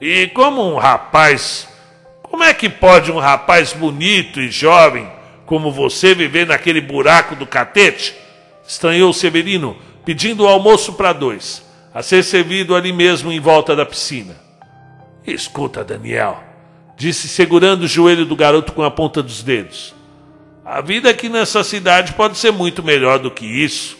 E 0.00 0.28
como 0.28 0.62
um 0.62 0.76
rapaz 0.76 1.68
como 2.36 2.44
é 2.44 2.52
que 2.52 2.68
pode 2.68 3.10
um 3.10 3.18
rapaz 3.18 3.72
bonito 3.72 4.40
e 4.40 4.50
jovem 4.50 5.10
como 5.46 5.70
você 5.70 6.14
viver 6.14 6.46
naquele 6.46 6.80
buraco 6.80 7.34
do 7.34 7.46
catete? 7.46 8.14
Estranhou 8.66 9.12
Severino, 9.12 9.76
pedindo 10.04 10.44
o 10.44 10.48
almoço 10.48 10.94
para 10.94 11.12
dois, 11.12 11.64
a 11.94 12.02
ser 12.02 12.22
servido 12.22 12.74
ali 12.74 12.92
mesmo 12.92 13.32
em 13.32 13.40
volta 13.40 13.76
da 13.76 13.86
piscina. 13.86 14.36
Escuta, 15.26 15.84
Daniel, 15.84 16.42
disse 16.96 17.28
segurando 17.28 17.82
o 17.82 17.88
joelho 17.88 18.24
do 18.24 18.36
garoto 18.36 18.72
com 18.72 18.82
a 18.82 18.90
ponta 18.90 19.22
dos 19.22 19.42
dedos. 19.42 19.94
A 20.64 20.80
vida 20.80 21.10
aqui 21.10 21.28
nessa 21.28 21.62
cidade 21.62 22.14
pode 22.14 22.36
ser 22.38 22.50
muito 22.50 22.82
melhor 22.82 23.18
do 23.18 23.30
que 23.30 23.46
isso. 23.46 23.96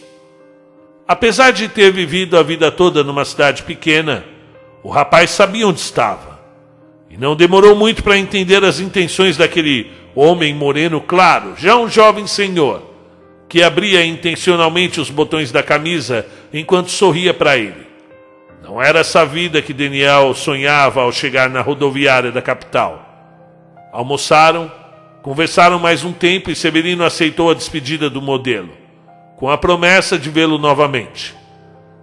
Apesar 1.07 1.51
de 1.51 1.69
ter 1.69 1.91
vivido 1.91 2.37
a 2.37 2.43
vida 2.43 2.69
toda 2.69 3.03
numa 3.03 3.23
cidade 3.23 3.63
pequena, 3.63 4.25
o 4.83 4.89
rapaz 4.89 5.29
sabia 5.29 5.67
onde 5.67 5.79
estava. 5.79 6.37
E 7.09 7.17
não 7.17 7.35
demorou 7.35 7.75
muito 7.75 8.03
para 8.03 8.17
entender 8.17 8.63
as 8.65 8.81
intenções 8.81 9.37
daquele 9.37 9.89
homem 10.13 10.53
moreno 10.53 10.99
claro, 10.99 11.55
já 11.57 11.77
um 11.77 11.89
jovem 11.89 12.27
senhor, 12.27 12.81
que 13.49 13.63
abria 13.63 14.05
intencionalmente 14.05 14.99
os 14.99 15.09
botões 15.09 15.51
da 15.51 15.63
camisa 15.63 16.25
enquanto 16.53 16.91
sorria 16.91 17.33
para 17.33 17.57
ele. 17.57 17.87
Não 18.61 18.81
era 18.81 18.99
essa 18.99 19.25
vida 19.25 19.61
que 19.61 19.73
Daniel 19.73 20.33
sonhava 20.33 21.01
ao 21.01 21.11
chegar 21.11 21.49
na 21.49 21.61
rodoviária 21.61 22.31
da 22.31 22.41
capital. 22.41 23.03
Almoçaram, 23.93 24.69
conversaram 25.21 25.79
mais 25.79 26.03
um 26.03 26.11
tempo 26.11 26.51
e 26.51 26.55
Severino 26.55 27.05
aceitou 27.05 27.49
a 27.49 27.53
despedida 27.53 28.09
do 28.09 28.21
modelo, 28.21 28.69
com 29.37 29.49
a 29.49 29.57
promessa 29.57 30.19
de 30.19 30.29
vê-lo 30.29 30.57
novamente. 30.57 31.33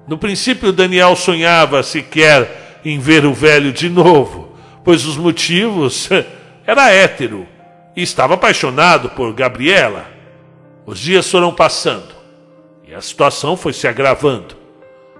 No 0.08 0.16
princípio, 0.16 0.72
Daniel 0.72 1.16
sonhava 1.16 1.82
sequer 1.82 2.80
em 2.84 2.98
ver 2.98 3.26
o 3.26 3.34
velho 3.34 3.72
de 3.72 3.88
novo, 3.88 4.56
pois 4.82 5.04
os 5.04 5.16
motivos 5.16 6.08
era 6.66 6.90
hétero 6.90 7.46
e 7.94 8.02
estava 8.02 8.34
apaixonado 8.34 9.10
por 9.10 9.32
Gabriela. 9.32 10.13
Os 10.86 10.98
dias 10.98 11.30
foram 11.30 11.52
passando 11.52 12.14
e 12.86 12.94
a 12.94 13.00
situação 13.00 13.56
foi 13.56 13.72
se 13.72 13.88
agravando. 13.88 14.56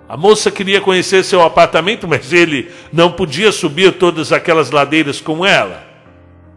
A 0.06 0.16
moça 0.16 0.50
queria 0.50 0.82
conhecer 0.82 1.24
seu 1.24 1.42
apartamento, 1.42 2.06
mas 2.06 2.32
ele 2.32 2.70
não 2.92 3.10
podia 3.10 3.50
subir 3.50 3.92
todas 3.92 4.32
aquelas 4.32 4.70
ladeiras 4.70 5.20
com 5.20 5.44
ela. 5.44 5.82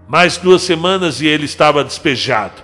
Mais 0.07 0.37
duas 0.37 0.61
semanas 0.61 1.21
e 1.21 1.27
ele 1.27 1.45
estava 1.45 1.83
despejado. 1.83 2.61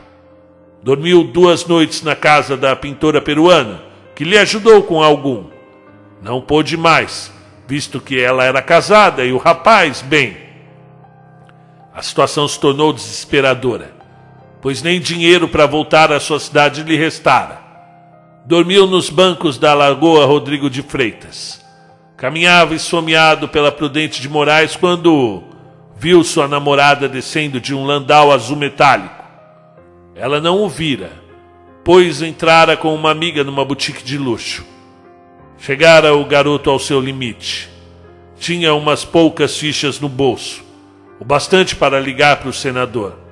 Dormiu 0.82 1.24
duas 1.24 1.66
noites 1.66 2.02
na 2.02 2.16
casa 2.16 2.58
da 2.58 2.76
pintora 2.76 3.22
peruana, 3.22 3.82
que 4.14 4.26
lhe 4.26 4.38
ajudou 4.38 4.84
com 4.84 5.02
algum. 5.02 5.46
Não 6.22 6.42
pôde 6.42 6.76
mais, 6.76 7.32
visto 7.66 8.02
que 8.02 8.20
ela 8.20 8.44
era 8.44 8.62
casada 8.62 9.24
e 9.24 9.32
o 9.32 9.38
rapaz, 9.38 10.02
bem. 10.02 10.36
A 11.94 12.02
situação 12.02 12.46
se 12.48 12.60
tornou 12.60 12.92
desesperadora, 12.92 13.94
pois 14.64 14.82
nem 14.82 15.02
dinheiro 15.02 15.50
para 15.50 15.66
voltar 15.66 16.10
à 16.10 16.22
sua 16.22 16.40
cidade 16.40 16.84
lhe 16.84 16.96
restara. 16.96 17.62
Dormiu 18.46 18.88
nos 18.88 19.10
bancos 19.10 19.58
da 19.58 19.74
Lagoa 19.74 20.26
Rodrigo 20.26 20.70
de 20.70 20.82
Freitas. 20.82 21.62
Caminhava 22.16 22.74
esfomeado 22.74 23.50
pela 23.50 23.74
Prudente 23.74 24.22
de 24.22 24.30
Moraes 24.30 24.78
quando 24.78 25.44
viu 25.98 26.24
sua 26.24 26.48
namorada 26.48 27.10
descendo 27.10 27.60
de 27.60 27.76
um 27.76 27.84
landau 27.84 28.32
azul 28.32 28.56
metálico. 28.56 29.22
Ela 30.16 30.40
não 30.40 30.62
o 30.62 30.70
vira, 30.70 31.12
pois 31.84 32.22
entrara 32.22 32.78
com 32.78 32.96
uma 32.96 33.12
amiga 33.12 33.44
numa 33.44 33.66
boutique 33.66 34.02
de 34.02 34.18
luxo. 34.18 34.66
Chegara 35.58 36.16
o 36.16 36.24
garoto 36.24 36.70
ao 36.70 36.80
seu 36.80 37.02
limite. 37.02 37.70
Tinha 38.40 38.74
umas 38.74 39.04
poucas 39.04 39.58
fichas 39.58 40.00
no 40.00 40.08
bolso, 40.08 40.64
o 41.20 41.26
bastante 41.26 41.76
para 41.76 42.00
ligar 42.00 42.38
para 42.38 42.50
o 42.50 42.54
senador. 42.54 43.23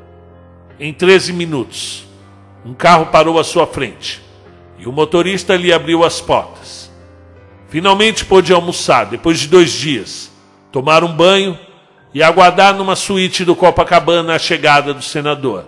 Em 0.83 0.91
13 0.91 1.31
minutos, 1.31 2.07
um 2.65 2.73
carro 2.73 3.05
parou 3.11 3.37
à 3.37 3.43
sua 3.43 3.67
frente 3.67 4.19
e 4.79 4.87
o 4.87 4.91
motorista 4.91 5.55
lhe 5.55 5.71
abriu 5.71 6.03
as 6.03 6.19
portas. 6.19 6.91
Finalmente 7.69 8.25
pôde 8.25 8.51
almoçar, 8.51 9.05
depois 9.05 9.39
de 9.39 9.47
dois 9.47 9.71
dias, 9.71 10.31
tomar 10.71 11.03
um 11.03 11.13
banho 11.13 11.55
e 12.15 12.23
aguardar 12.23 12.73
numa 12.73 12.95
suíte 12.95 13.45
do 13.45 13.55
Copacabana 13.55 14.33
a 14.33 14.39
chegada 14.39 14.91
do 14.91 15.03
senador. 15.03 15.67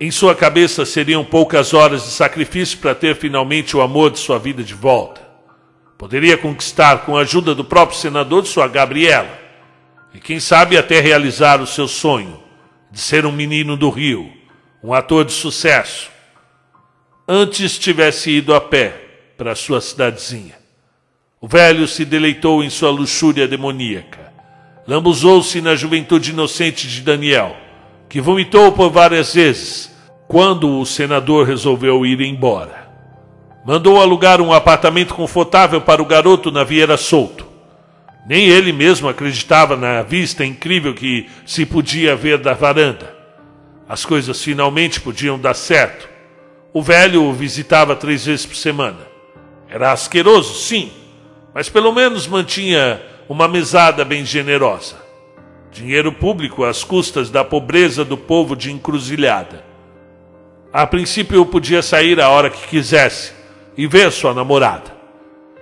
Em 0.00 0.10
sua 0.10 0.34
cabeça 0.34 0.84
seriam 0.84 1.24
poucas 1.24 1.72
horas 1.72 2.02
de 2.02 2.10
sacrifício 2.10 2.78
para 2.78 2.96
ter 2.96 3.14
finalmente 3.14 3.76
o 3.76 3.80
amor 3.80 4.10
de 4.10 4.18
sua 4.18 4.40
vida 4.40 4.64
de 4.64 4.74
volta. 4.74 5.20
Poderia 5.96 6.36
conquistar 6.36 7.04
com 7.04 7.16
a 7.16 7.20
ajuda 7.20 7.54
do 7.54 7.64
próprio 7.64 7.96
senador 7.96 8.44
sua 8.44 8.66
Gabriela. 8.66 9.38
E 10.12 10.18
quem 10.18 10.40
sabe 10.40 10.76
até 10.76 10.98
realizar 10.98 11.60
o 11.60 11.66
seu 11.66 11.86
sonho 11.86 12.40
de 12.90 12.98
ser 12.98 13.24
um 13.24 13.30
menino 13.30 13.76
do 13.76 13.88
Rio, 13.88 14.36
um 14.88 14.94
ator 14.94 15.22
de 15.22 15.32
sucesso, 15.32 16.10
antes 17.28 17.78
tivesse 17.78 18.30
ido 18.30 18.54
a 18.54 18.60
pé 18.60 18.94
para 19.36 19.54
sua 19.54 19.82
cidadezinha. 19.82 20.54
O 21.42 21.46
velho 21.46 21.86
se 21.86 22.06
deleitou 22.06 22.64
em 22.64 22.70
sua 22.70 22.88
luxúria 22.90 23.46
demoníaca. 23.46 24.32
Lambuzou-se 24.86 25.60
na 25.60 25.74
juventude 25.74 26.30
inocente 26.30 26.88
de 26.88 27.02
Daniel, 27.02 27.54
que 28.08 28.18
vomitou 28.18 28.72
por 28.72 28.88
várias 28.88 29.34
vezes 29.34 29.94
quando 30.26 30.80
o 30.80 30.86
senador 30.86 31.46
resolveu 31.46 32.06
ir 32.06 32.22
embora. 32.22 32.88
Mandou 33.66 34.00
alugar 34.00 34.40
um 34.40 34.54
apartamento 34.54 35.12
confortável 35.12 35.82
para 35.82 36.00
o 36.00 36.06
garoto 36.06 36.50
na 36.50 36.64
Vieira 36.64 36.96
Solto. 36.96 37.46
Nem 38.26 38.46
ele 38.46 38.72
mesmo 38.72 39.06
acreditava 39.06 39.76
na 39.76 40.00
vista 40.00 40.46
incrível 40.46 40.94
que 40.94 41.28
se 41.44 41.66
podia 41.66 42.16
ver 42.16 42.38
da 42.38 42.54
varanda. 42.54 43.17
As 43.88 44.04
coisas 44.04 44.42
finalmente 44.42 45.00
podiam 45.00 45.38
dar 45.38 45.54
certo 45.54 46.18
o 46.72 46.82
velho 46.82 47.24
o 47.24 47.32
visitava 47.32 47.96
três 47.96 48.26
vezes 48.26 48.44
por 48.44 48.54
semana. 48.54 49.00
Era 49.68 49.92
asqueroso, 49.92 50.54
sim, 50.54 50.92
mas 51.54 51.68
pelo 51.68 51.92
menos 51.92 52.26
mantinha 52.26 53.00
uma 53.28 53.48
mesada 53.48 54.04
bem 54.04 54.24
generosa. 54.24 54.96
Dinheiro 55.72 56.12
público 56.12 56.64
às 56.64 56.84
custas 56.84 57.30
da 57.30 57.44
pobreza 57.44 58.04
do 58.04 58.16
povo 58.16 58.54
de 58.54 58.70
encruzilhada. 58.70 59.64
A 60.72 60.86
princípio 60.86 61.44
podia 61.46 61.82
sair 61.82 62.20
a 62.20 62.28
hora 62.28 62.50
que 62.50 62.68
quisesse 62.68 63.32
e 63.76 63.86
ver 63.86 64.12
sua 64.12 64.34
namorada. 64.34 64.96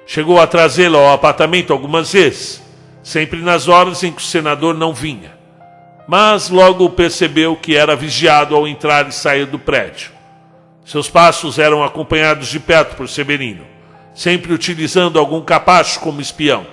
Chegou 0.07 0.41
a 0.41 0.47
trazê-la 0.47 0.99
ao 0.99 1.13
apartamento 1.13 1.73
algumas 1.73 2.13
vezes, 2.13 2.63
sempre 3.03 3.41
nas 3.41 3.69
horas 3.69 4.03
em 4.03 4.13
que 4.13 4.21
o 4.21 4.25
senador 4.25 4.75
não 4.75 4.93
vinha. 4.93 5.36
Mas 6.07 6.49
logo 6.49 6.89
percebeu 6.91 7.57
que 7.57 7.77
era 7.77 7.97
vigiado 7.97 8.55
ao 8.55 8.67
entrar 8.67 9.09
e 9.09 9.13
sair 9.13 9.47
do 9.47 9.59
prédio. 9.59 10.11
Seus 10.85 11.11
passos 11.11 11.59
eram 11.59 11.83
acompanhados 11.83 12.47
de 12.47 12.61
perto 12.61 12.95
por 12.95 13.09
Severino, 13.09 13.67
sempre 14.15 14.53
utilizando 14.53 15.19
algum 15.19 15.41
capacho 15.41 15.99
como 15.99 16.21
espião. 16.21 16.65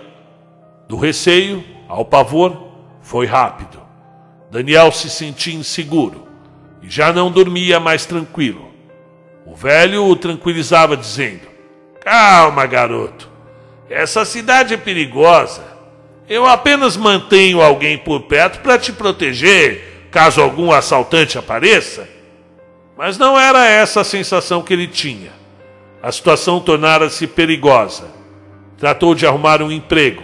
Do 0.87 0.97
receio 0.97 1.63
ao 1.89 2.05
pavor, 2.05 2.67
foi 3.01 3.25
rápido. 3.25 3.81
Daniel 4.51 4.91
se 4.91 5.09
sentia 5.09 5.55
inseguro 5.55 6.27
e 6.83 6.89
já 6.89 7.11
não 7.11 7.31
dormia 7.31 7.79
mais 7.79 8.05
tranquilo. 8.05 8.71
O 9.47 9.55
velho 9.55 10.05
o 10.05 10.15
tranquilizava, 10.15 10.95
dizendo: 10.95 11.41
Calma, 12.01 12.65
garoto. 12.67 13.29
Essa 13.89 14.25
cidade 14.25 14.75
é 14.75 14.77
perigosa. 14.77 15.72
Eu 16.27 16.45
apenas 16.45 16.95
mantenho 16.95 17.61
alguém 17.61 17.97
por 17.97 18.21
perto 18.21 18.61
para 18.61 18.77
te 18.77 18.93
proteger 18.93 20.07
caso 20.09 20.41
algum 20.41 20.71
assaltante 20.71 21.37
apareça. 21.37 22.07
Mas 22.95 23.17
não 23.17 23.37
era 23.37 23.65
essa 23.67 24.01
a 24.01 24.05
sensação 24.05 24.61
que 24.61 24.71
ele 24.71 24.87
tinha. 24.87 25.31
A 26.01 26.11
situação 26.11 26.59
tornara-se 26.59 27.25
perigosa. 27.25 28.11
Tratou 28.77 29.15
de 29.15 29.25
arrumar 29.25 29.61
um 29.61 29.71
emprego, 29.71 30.21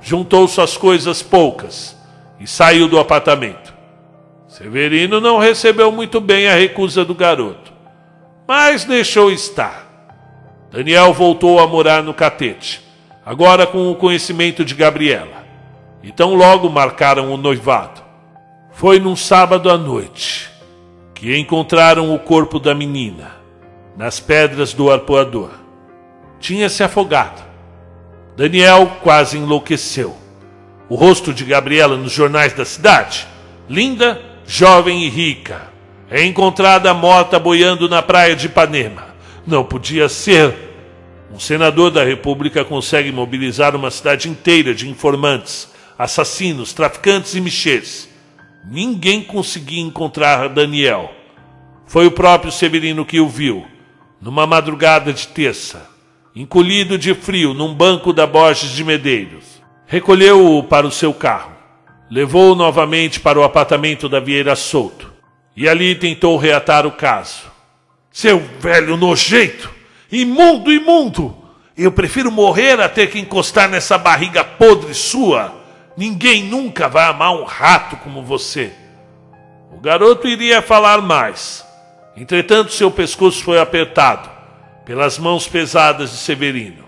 juntou 0.00 0.46
suas 0.46 0.76
coisas 0.76 1.22
poucas 1.22 1.96
e 2.38 2.46
saiu 2.46 2.86
do 2.86 2.98
apartamento. 2.98 3.72
Severino 4.46 5.20
não 5.20 5.38
recebeu 5.38 5.90
muito 5.90 6.20
bem 6.20 6.46
a 6.46 6.54
recusa 6.54 7.04
do 7.04 7.14
garoto, 7.14 7.72
mas 8.46 8.84
deixou 8.84 9.32
estar. 9.32 9.88
Daniel 10.70 11.12
voltou 11.14 11.58
a 11.58 11.66
morar 11.66 12.02
no 12.02 12.12
catete, 12.12 12.82
agora 13.24 13.66
com 13.66 13.90
o 13.90 13.96
conhecimento 13.96 14.64
de 14.64 14.74
Gabriela. 14.74 15.41
E 16.02 16.10
tão 16.10 16.34
logo 16.34 16.68
marcaram 16.68 17.32
o 17.32 17.36
noivado. 17.36 18.02
Foi 18.72 18.98
num 18.98 19.14
sábado 19.14 19.70
à 19.70 19.78
noite 19.78 20.50
que 21.14 21.38
encontraram 21.38 22.12
o 22.12 22.18
corpo 22.18 22.58
da 22.58 22.74
menina 22.74 23.36
nas 23.96 24.18
pedras 24.18 24.72
do 24.72 24.90
arpoador. 24.90 25.50
Tinha 26.40 26.68
se 26.68 26.82
afogado. 26.82 27.42
Daniel 28.36 28.96
quase 29.02 29.38
enlouqueceu. 29.38 30.16
O 30.88 30.96
rosto 30.96 31.32
de 31.32 31.44
Gabriela 31.44 31.96
nos 31.96 32.12
jornais 32.12 32.52
da 32.52 32.64
cidade, 32.64 33.26
linda, 33.68 34.20
jovem 34.44 35.04
e 35.04 35.08
rica, 35.08 35.70
é 36.10 36.24
encontrada 36.24 36.92
morta 36.92 37.38
boiando 37.38 37.88
na 37.88 38.02
praia 38.02 38.34
de 38.34 38.46
Ipanema. 38.46 39.06
Não 39.46 39.64
podia 39.64 40.08
ser. 40.08 40.54
Um 41.32 41.38
senador 41.38 41.90
da 41.90 42.04
República 42.04 42.64
consegue 42.64 43.10
mobilizar 43.10 43.74
uma 43.74 43.90
cidade 43.90 44.28
inteira 44.28 44.74
de 44.74 44.90
informantes, 44.90 45.71
assassinos, 45.98 46.72
traficantes 46.72 47.34
e 47.34 47.40
michês 47.40 48.12
Ninguém 48.64 49.20
conseguia 49.22 49.80
encontrar 49.80 50.48
Daniel. 50.48 51.12
Foi 51.84 52.06
o 52.06 52.12
próprio 52.12 52.52
Severino 52.52 53.04
que 53.04 53.18
o 53.18 53.28
viu, 53.28 53.66
numa 54.20 54.46
madrugada 54.46 55.12
de 55.12 55.26
terça, 55.26 55.90
encolhido 56.34 56.96
de 56.96 57.12
frio 57.12 57.52
num 57.52 57.74
banco 57.74 58.12
da 58.12 58.24
Borges 58.24 58.70
de 58.70 58.84
Medeiros. 58.84 59.60
Recolheu-o 59.84 60.62
para 60.62 60.86
o 60.86 60.92
seu 60.92 61.12
carro, 61.12 61.50
levou-o 62.08 62.54
novamente 62.54 63.18
para 63.18 63.38
o 63.38 63.42
apartamento 63.42 64.08
da 64.08 64.20
Vieira 64.20 64.54
Solto 64.54 65.12
e 65.56 65.68
ali 65.68 65.96
tentou 65.96 66.36
reatar 66.36 66.86
o 66.86 66.92
caso. 66.92 67.50
Seu 68.12 68.40
velho 68.60 68.96
nojento! 68.96 69.70
Imundo, 70.10 70.72
imundo! 70.72 71.36
Eu 71.76 71.90
prefiro 71.90 72.30
morrer 72.30 72.80
a 72.80 72.88
ter 72.88 73.10
que 73.10 73.18
encostar 73.18 73.68
nessa 73.68 73.98
barriga 73.98 74.44
podre 74.44 74.94
sua. 74.94 75.61
Ninguém 75.96 76.44
nunca 76.44 76.88
vai 76.88 77.04
amar 77.04 77.32
um 77.34 77.44
rato 77.44 77.96
como 77.98 78.22
você. 78.22 78.72
O 79.72 79.80
garoto 79.80 80.26
iria 80.26 80.62
falar 80.62 81.02
mais. 81.02 81.64
Entretanto, 82.16 82.72
seu 82.72 82.90
pescoço 82.90 83.42
foi 83.42 83.58
apertado 83.58 84.30
pelas 84.84 85.18
mãos 85.18 85.46
pesadas 85.46 86.10
de 86.10 86.16
Severino, 86.16 86.84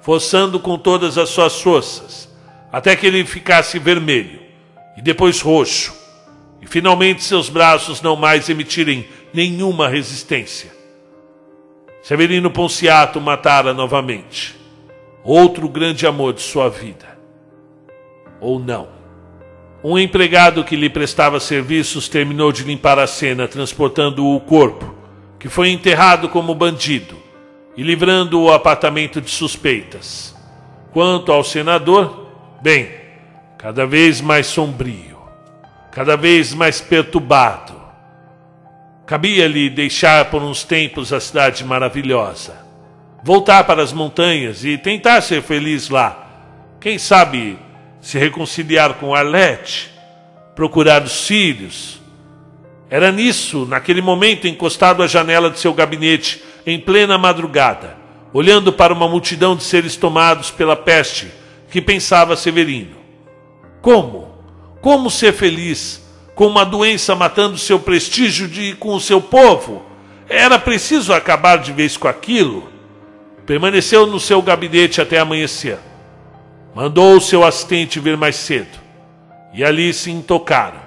forçando 0.00 0.60
com 0.60 0.78
todas 0.78 1.18
as 1.18 1.30
suas 1.30 1.60
forças, 1.60 2.28
até 2.70 2.94
que 2.94 3.06
ele 3.06 3.24
ficasse 3.24 3.78
vermelho 3.78 4.40
e 4.96 5.02
depois 5.02 5.40
roxo, 5.40 5.94
e 6.60 6.66
finalmente 6.66 7.24
seus 7.24 7.48
braços 7.48 8.02
não 8.02 8.14
mais 8.14 8.48
emitirem 8.48 9.08
nenhuma 9.32 9.88
resistência. 9.88 10.70
Severino 12.02 12.50
Ponciato 12.50 13.20
matara 13.20 13.72
novamente 13.72 14.56
outro 15.24 15.68
grande 15.68 16.06
amor 16.06 16.34
de 16.34 16.40
sua 16.40 16.68
vida. 16.68 17.11
Ou 18.42 18.58
não. 18.58 18.88
Um 19.82 19.98
empregado 19.98 20.62
que 20.62 20.76
lhe 20.76 20.90
prestava 20.90 21.40
serviços 21.40 22.08
terminou 22.08 22.52
de 22.52 22.62
limpar 22.62 22.98
a 22.98 23.06
cena, 23.06 23.48
transportando 23.48 24.26
o 24.26 24.38
corpo, 24.38 24.94
que 25.38 25.48
foi 25.48 25.70
enterrado 25.70 26.28
como 26.28 26.54
bandido, 26.54 27.16
e 27.74 27.82
livrando 27.82 28.38
o 28.38 28.52
apartamento 28.52 29.18
de 29.18 29.30
suspeitas. 29.30 30.36
Quanto 30.92 31.32
ao 31.32 31.42
senador, 31.42 32.28
bem, 32.60 32.90
cada 33.56 33.86
vez 33.86 34.20
mais 34.20 34.46
sombrio, 34.46 35.16
cada 35.90 36.16
vez 36.16 36.52
mais 36.52 36.82
perturbado, 36.82 37.82
Cabia-lhe 39.12 39.68
deixar 39.68 40.30
por 40.30 40.42
uns 40.42 40.64
tempos 40.64 41.12
a 41.12 41.20
cidade 41.20 41.64
maravilhosa, 41.64 42.56
voltar 43.22 43.64
para 43.64 43.82
as 43.82 43.92
montanhas 43.92 44.64
e 44.64 44.78
tentar 44.78 45.20
ser 45.20 45.42
feliz 45.42 45.90
lá. 45.90 46.30
Quem 46.80 46.98
sabe 46.98 47.58
se 48.02 48.18
reconciliar 48.18 48.94
com 48.94 49.14
Arlete, 49.14 49.90
procurar 50.54 51.02
os 51.02 51.26
filhos. 51.26 51.98
Era 52.90 53.10
nisso, 53.10 53.64
naquele 53.64 54.02
momento, 54.02 54.46
encostado 54.46 55.02
à 55.02 55.06
janela 55.06 55.48
de 55.48 55.58
seu 55.58 55.72
gabinete, 55.72 56.42
em 56.66 56.78
plena 56.78 57.16
madrugada, 57.16 57.96
olhando 58.34 58.70
para 58.70 58.92
uma 58.92 59.08
multidão 59.08 59.56
de 59.56 59.62
seres 59.62 59.96
tomados 59.96 60.50
pela 60.50 60.76
peste, 60.76 61.32
que 61.70 61.80
pensava 61.80 62.36
Severino: 62.36 62.96
Como? 63.80 64.30
Como 64.82 65.10
ser 65.10 65.32
feliz? 65.32 66.02
com 66.34 66.46
uma 66.46 66.64
doença 66.64 67.14
matando 67.14 67.58
seu 67.58 67.78
prestígio 67.78 68.48
de 68.48 68.74
com 68.74 68.94
o 68.94 69.00
seu 69.00 69.20
povo. 69.20 69.82
Era 70.28 70.58
preciso 70.58 71.12
acabar 71.12 71.58
de 71.58 71.72
vez 71.72 71.96
com 71.96 72.08
aquilo. 72.08 72.68
Permaneceu 73.44 74.06
no 74.06 74.18
seu 74.18 74.40
gabinete 74.40 75.00
até 75.00 75.18
amanhecer. 75.18 75.78
Mandou 76.74 77.16
o 77.16 77.20
seu 77.20 77.44
assistente 77.44 78.00
vir 78.00 78.16
mais 78.16 78.36
cedo. 78.36 78.80
E 79.52 79.62
ali 79.64 79.92
se 79.92 80.10
intocaram. 80.10 80.80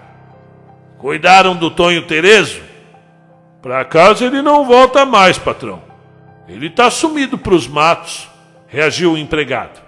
Cuidaram 0.98 1.56
do 1.56 1.70
Tonho 1.70 2.06
Terezo? 2.08 2.62
Para 3.62 3.86
casa 3.86 4.26
ele 4.26 4.42
não 4.42 4.66
volta 4.66 5.06
mais, 5.06 5.38
patrão. 5.38 5.82
Ele 6.48 6.68
está 6.68 6.90
sumido 6.90 7.38
para 7.38 7.54
os 7.54 7.68
matos, 7.68 8.30
reagiu 8.68 9.14
o 9.14 9.18
empregado. 9.18 9.82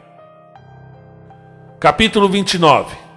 Capítulo 1.79 2.27
29 2.27 3.07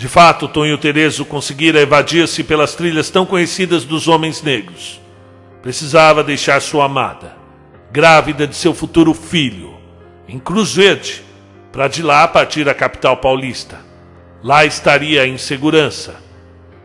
de 0.00 0.08
fato, 0.08 0.48
Tonho 0.48 0.78
Terezo 0.78 1.26
conseguira 1.26 1.78
evadir-se 1.78 2.42
pelas 2.42 2.74
trilhas 2.74 3.10
tão 3.10 3.26
conhecidas 3.26 3.84
dos 3.84 4.08
homens 4.08 4.40
negros. 4.42 4.98
Precisava 5.60 6.24
deixar 6.24 6.58
sua 6.62 6.86
amada, 6.86 7.36
grávida 7.92 8.46
de 8.46 8.56
seu 8.56 8.72
futuro 8.72 9.12
filho, 9.12 9.74
em 10.26 10.38
Cruz 10.38 10.74
Verde, 10.74 11.22
para 11.72 11.88
de 11.88 12.02
lá 12.02 12.26
partir 12.26 12.68
à 12.68 12.74
capital 12.74 13.16
paulista. 13.16 13.80
Lá 14.42 14.64
estaria 14.64 15.26
em 15.26 15.38
segurança. 15.38 16.16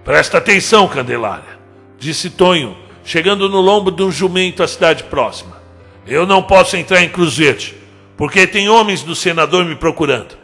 Presta 0.04 0.38
atenção, 0.38 0.88
Candelária, 0.88 1.58
disse 1.98 2.30
Tonho, 2.30 2.78
chegando 3.04 3.50
no 3.50 3.62
lombo 3.62 3.90
de 3.90 4.04
um 4.04 4.12
jumento 4.12 4.62
à 4.62 4.68
cidade 4.68 5.04
próxima. 5.06 5.62
Eu 6.06 6.28
não 6.28 6.44
posso 6.44 6.78
entrar 6.78 7.02
em 7.02 7.10
Cruz 7.10 7.38
Verde, 7.38 7.76
porque 8.16 8.46
tem 8.46 8.70
homens 8.70 9.02
do 9.02 9.16
senador 9.16 9.66
me 9.66 9.76
procurando. 9.76 10.38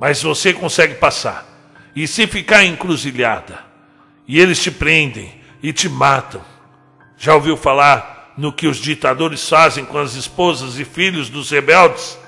Mas 0.00 0.22
você 0.22 0.52
consegue 0.52 0.94
passar. 0.94 1.46
E 1.94 2.08
se 2.08 2.26
ficar 2.26 2.64
encruzilhada, 2.64 3.60
e 4.26 4.40
eles 4.40 4.60
te 4.60 4.70
prendem 4.70 5.32
e 5.62 5.72
te 5.72 5.88
matam, 5.88 6.40
já 7.16 7.34
ouviu 7.34 7.56
falar 7.56 8.32
no 8.36 8.52
que 8.52 8.66
os 8.66 8.78
ditadores 8.78 9.48
fazem 9.48 9.84
com 9.84 9.98
as 9.98 10.14
esposas 10.14 10.78
e 10.78 10.84
filhos 10.84 11.28
dos 11.28 11.50
rebeldes? 11.50 12.18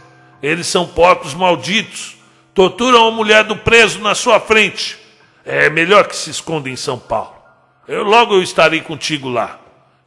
Eles 0.43 0.67
são 0.67 0.87
porcos 0.87 1.35
malditos, 1.35 2.17
torturam 2.55 3.09
a 3.09 3.11
mulher 3.11 3.45
do 3.45 3.57
preso 3.57 4.01
na 4.01 4.15
sua 4.15 4.39
frente. 4.41 4.99
É 5.45 5.71
melhor 5.71 6.07
que 6.07 6.17
se 6.17 6.31
esconda 6.31 6.69
em 6.69 6.77
São 6.77 6.99
Paulo. 6.99 7.35
Eu 7.87 8.03
logo 8.03 8.35
eu 8.35 8.43
estarei 8.43 8.81
contigo 8.81 9.29
lá. 9.29 9.61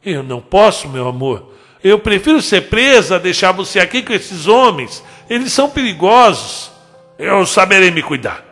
Eu 0.04 0.22
não 0.22 0.40
posso, 0.40 0.88
meu 0.88 1.08
amor. 1.08 1.54
Eu 1.82 1.98
prefiro 1.98 2.42
ser 2.42 2.68
presa 2.68 3.16
a 3.16 3.18
deixar 3.18 3.52
você 3.52 3.80
aqui 3.80 4.02
com 4.02 4.12
esses 4.12 4.46
homens. 4.46 5.02
Eles 5.28 5.52
são 5.52 5.70
perigosos. 5.70 6.70
Eu 7.18 7.46
saberei 7.46 7.90
me 7.90 8.02
cuidar. 8.02 8.44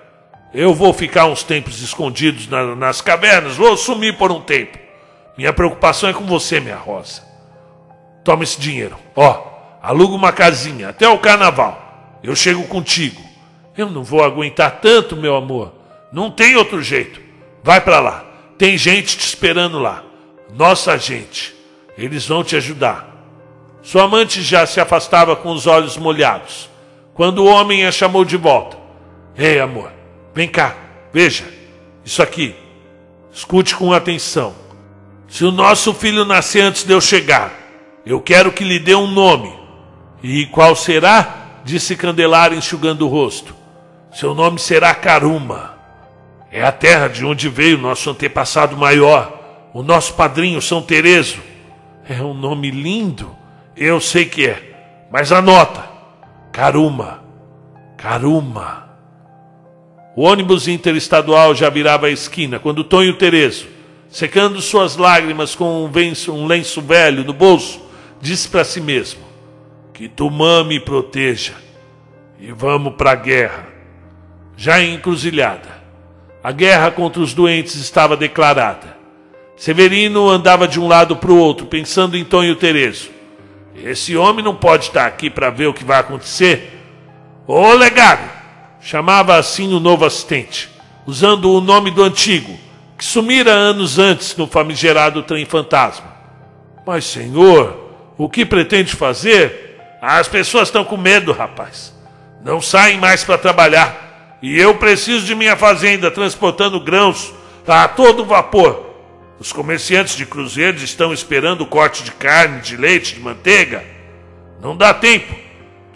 Eu 0.52 0.74
vou 0.74 0.94
ficar 0.94 1.26
uns 1.26 1.42
tempos 1.42 1.82
escondidos 1.82 2.48
na, 2.48 2.74
nas 2.74 3.02
cavernas, 3.02 3.56
vou 3.56 3.76
sumir 3.76 4.16
por 4.16 4.32
um 4.32 4.40
tempo. 4.40 4.78
Minha 5.36 5.52
preocupação 5.52 6.08
é 6.08 6.12
com 6.12 6.24
você, 6.24 6.58
minha 6.58 6.76
rosa. 6.76 7.22
Toma 8.24 8.44
esse 8.44 8.58
dinheiro. 8.58 8.98
Ó, 9.14 9.47
aluga 9.82 10.14
uma 10.14 10.32
casinha 10.32 10.88
até 10.88 11.08
o 11.08 11.18
carnaval. 11.18 12.18
Eu 12.22 12.34
chego 12.34 12.64
contigo. 12.64 13.22
Eu 13.76 13.90
não 13.90 14.02
vou 14.02 14.24
aguentar 14.24 14.80
tanto, 14.80 15.16
meu 15.16 15.36
amor. 15.36 15.72
Não 16.12 16.30
tem 16.30 16.56
outro 16.56 16.82
jeito. 16.82 17.20
Vai 17.62 17.80
para 17.80 18.00
lá. 18.00 18.24
Tem 18.56 18.76
gente 18.76 19.16
te 19.16 19.24
esperando 19.24 19.78
lá. 19.78 20.02
Nossa 20.52 20.96
gente. 20.96 21.54
Eles 21.96 22.26
vão 22.26 22.42
te 22.42 22.56
ajudar. 22.56 23.08
Sua 23.82 24.04
amante 24.04 24.42
já 24.42 24.66
se 24.66 24.80
afastava 24.80 25.36
com 25.36 25.50
os 25.50 25.66
olhos 25.66 25.96
molhados, 25.96 26.68
quando 27.14 27.38
o 27.38 27.46
homem 27.46 27.86
a 27.86 27.92
chamou 27.92 28.24
de 28.24 28.36
volta. 28.36 28.76
Ei, 29.36 29.60
amor, 29.60 29.92
Vem 30.38 30.46
cá, 30.46 30.76
veja, 31.12 31.44
isso 32.04 32.22
aqui. 32.22 32.54
Escute 33.32 33.74
com 33.74 33.92
atenção. 33.92 34.54
Se 35.26 35.44
o 35.44 35.50
nosso 35.50 35.92
filho 35.92 36.24
nascer 36.24 36.60
antes 36.60 36.84
de 36.84 36.92
eu 36.92 37.00
chegar, 37.00 37.52
eu 38.06 38.20
quero 38.20 38.52
que 38.52 38.62
lhe 38.62 38.78
dê 38.78 38.94
um 38.94 39.08
nome. 39.08 39.52
E 40.22 40.46
qual 40.46 40.74
será? 40.74 41.46
Disse 41.64 41.96
Candelária 41.96 42.56
enxugando 42.56 43.06
o 43.06 43.08
rosto. 43.08 43.54
Seu 44.12 44.34
nome 44.34 44.58
será 44.58 44.94
Caruma. 44.94 45.76
É 46.50 46.64
a 46.64 46.72
terra 46.72 47.08
de 47.08 47.24
onde 47.24 47.48
veio 47.48 47.76
nosso 47.76 48.10
antepassado 48.10 48.76
maior, 48.76 49.68
o 49.74 49.82
nosso 49.82 50.14
padrinho 50.14 50.62
São 50.62 50.80
Terezo. 50.80 51.40
É 52.08 52.22
um 52.22 52.32
nome 52.32 52.70
lindo, 52.70 53.36
eu 53.76 54.00
sei 54.00 54.24
que 54.24 54.46
é, 54.46 55.06
mas 55.10 55.30
anota: 55.30 55.84
Caruma. 56.50 57.22
Caruma. 57.98 58.88
O 60.16 60.22
ônibus 60.22 60.66
interestadual 60.66 61.54
já 61.54 61.68
virava 61.68 62.06
a 62.06 62.10
esquina 62.10 62.58
quando 62.58 62.82
Tonho 62.82 63.14
Terezo, 63.14 63.66
secando 64.08 64.60
suas 64.62 64.96
lágrimas 64.96 65.54
com 65.54 65.84
um, 65.84 65.90
venço, 65.90 66.32
um 66.32 66.46
lenço 66.46 66.80
velho 66.80 67.24
no 67.24 67.32
bolso, 67.32 67.80
disse 68.20 68.48
para 68.48 68.64
si 68.64 68.80
mesmo: 68.80 69.20
Que 69.98 70.08
Tumã 70.08 70.62
me 70.62 70.78
proteja 70.78 71.54
e 72.38 72.52
vamos 72.52 72.94
para 72.94 73.10
a 73.10 73.16
guerra. 73.16 73.66
Já 74.56 74.80
em 74.80 74.94
encruzilhada, 74.94 75.82
a 76.40 76.52
guerra 76.52 76.92
contra 76.92 77.20
os 77.20 77.34
doentes 77.34 77.74
estava 77.74 78.16
declarada. 78.16 78.96
Severino 79.56 80.28
andava 80.28 80.68
de 80.68 80.78
um 80.78 80.86
lado 80.86 81.16
para 81.16 81.32
o 81.32 81.36
outro, 81.36 81.66
pensando 81.66 82.16
em 82.16 82.24
Tonho 82.24 82.54
Terezo. 82.54 83.10
Esse 83.74 84.16
homem 84.16 84.44
não 84.44 84.54
pode 84.54 84.84
estar 84.84 85.04
aqui 85.04 85.28
para 85.28 85.50
ver 85.50 85.66
o 85.66 85.74
que 85.74 85.82
vai 85.82 85.98
acontecer. 85.98 86.80
Ô 87.44 87.72
legado, 87.72 88.38
Chamava 88.80 89.34
assim 89.34 89.74
o 89.74 89.80
novo 89.80 90.04
assistente, 90.04 90.70
usando 91.04 91.50
o 91.50 91.60
nome 91.60 91.90
do 91.90 92.04
antigo, 92.04 92.56
que 92.96 93.04
sumira 93.04 93.50
anos 93.50 93.98
antes 93.98 94.36
no 94.36 94.46
famigerado 94.46 95.24
trem 95.24 95.44
fantasma. 95.44 96.06
Mas, 96.86 97.04
senhor, 97.04 98.14
o 98.16 98.28
que 98.28 98.46
pretende 98.46 98.94
fazer? 98.94 99.67
As 100.00 100.28
pessoas 100.28 100.68
estão 100.68 100.84
com 100.84 100.96
medo, 100.96 101.32
rapaz. 101.32 101.94
Não 102.42 102.60
saem 102.60 102.98
mais 102.98 103.24
para 103.24 103.38
trabalhar. 103.38 104.38
E 104.40 104.58
eu 104.58 104.76
preciso 104.76 105.26
de 105.26 105.34
minha 105.34 105.56
fazenda 105.56 106.10
transportando 106.10 106.78
grãos 106.80 107.32
a 107.66 107.88
todo 107.88 108.24
vapor. 108.24 108.86
Os 109.40 109.52
comerciantes 109.52 110.16
de 110.16 110.24
cruzeiros 110.24 110.82
estão 110.82 111.12
esperando 111.12 111.62
o 111.62 111.66
corte 111.66 112.02
de 112.02 112.12
carne, 112.12 112.60
de 112.60 112.76
leite, 112.76 113.14
de 113.14 113.20
manteiga. 113.20 113.84
Não 114.60 114.76
dá 114.76 114.94
tempo 114.94 115.34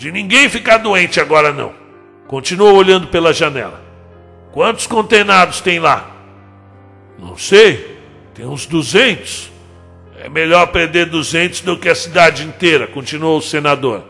de 0.03 0.11
ninguém 0.11 0.49
ficar 0.49 0.79
doente 0.79 1.21
agora 1.21 1.53
não. 1.53 1.73
Continuou 2.27 2.75
olhando 2.75 3.07
pela 3.07 3.33
janela. 3.33 3.81
Quantos 4.51 4.85
condenados 4.85 5.61
tem 5.61 5.79
lá? 5.79 6.11
Não 7.17 7.39
sei. 7.39 8.01
Tem 8.35 8.45
uns 8.45 8.67
duzentos. 8.67 9.52
É 10.23 10.29
melhor 10.29 10.68
perder 10.68 11.07
duzentos 11.07 11.62
do 11.62 11.77
que 11.77 11.89
a 11.89 11.97
cidade 11.97 12.45
inteira, 12.45 12.87
continuou 12.87 13.39
o 13.39 13.43
senador. 13.43 14.05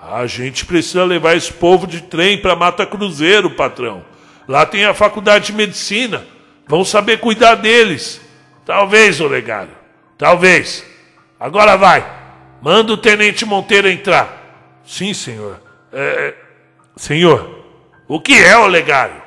A 0.00 0.26
gente 0.26 0.64
precisa 0.64 1.04
levar 1.04 1.36
esse 1.36 1.52
povo 1.52 1.86
de 1.86 2.00
trem 2.00 2.38
para 2.38 2.56
Mata 2.56 2.86
Cruzeiro, 2.86 3.50
patrão. 3.50 4.02
Lá 4.48 4.64
tem 4.64 4.86
a 4.86 4.94
faculdade 4.94 5.48
de 5.48 5.52
medicina. 5.52 6.26
Vão 6.66 6.86
saber 6.86 7.20
cuidar 7.20 7.56
deles. 7.56 8.18
Talvez, 8.64 9.20
Olegário. 9.20 9.76
Talvez. 10.16 10.86
Agora 11.38 11.76
vai. 11.76 12.02
Manda 12.62 12.94
o 12.94 12.96
tenente 12.96 13.44
Monteiro 13.44 13.90
entrar. 13.90 14.80
Sim, 14.86 15.12
senhor. 15.12 15.60
É... 15.92 16.34
Senhor. 16.96 17.62
O 18.08 18.18
que 18.18 18.32
é, 18.32 18.56
Olegário? 18.56 19.20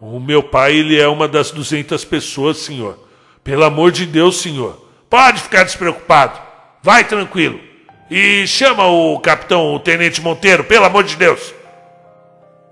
O 0.00 0.18
meu 0.18 0.42
pai, 0.42 0.76
ele 0.76 0.98
é 0.98 1.06
uma 1.06 1.28
das 1.28 1.50
200 1.50 2.02
pessoas, 2.06 2.56
senhor. 2.56 2.98
Pelo 3.44 3.64
amor 3.64 3.92
de 3.92 4.06
Deus, 4.06 4.40
senhor. 4.40 4.88
Pode 5.10 5.42
ficar 5.42 5.64
despreocupado. 5.64 6.40
Vai 6.80 7.02
tranquilo. 7.02 7.60
E 8.08 8.46
chama 8.46 8.86
o 8.86 9.18
capitão, 9.18 9.74
o 9.74 9.80
tenente 9.80 10.20
Monteiro, 10.20 10.62
pelo 10.62 10.84
amor 10.84 11.02
de 11.02 11.16
Deus. 11.16 11.52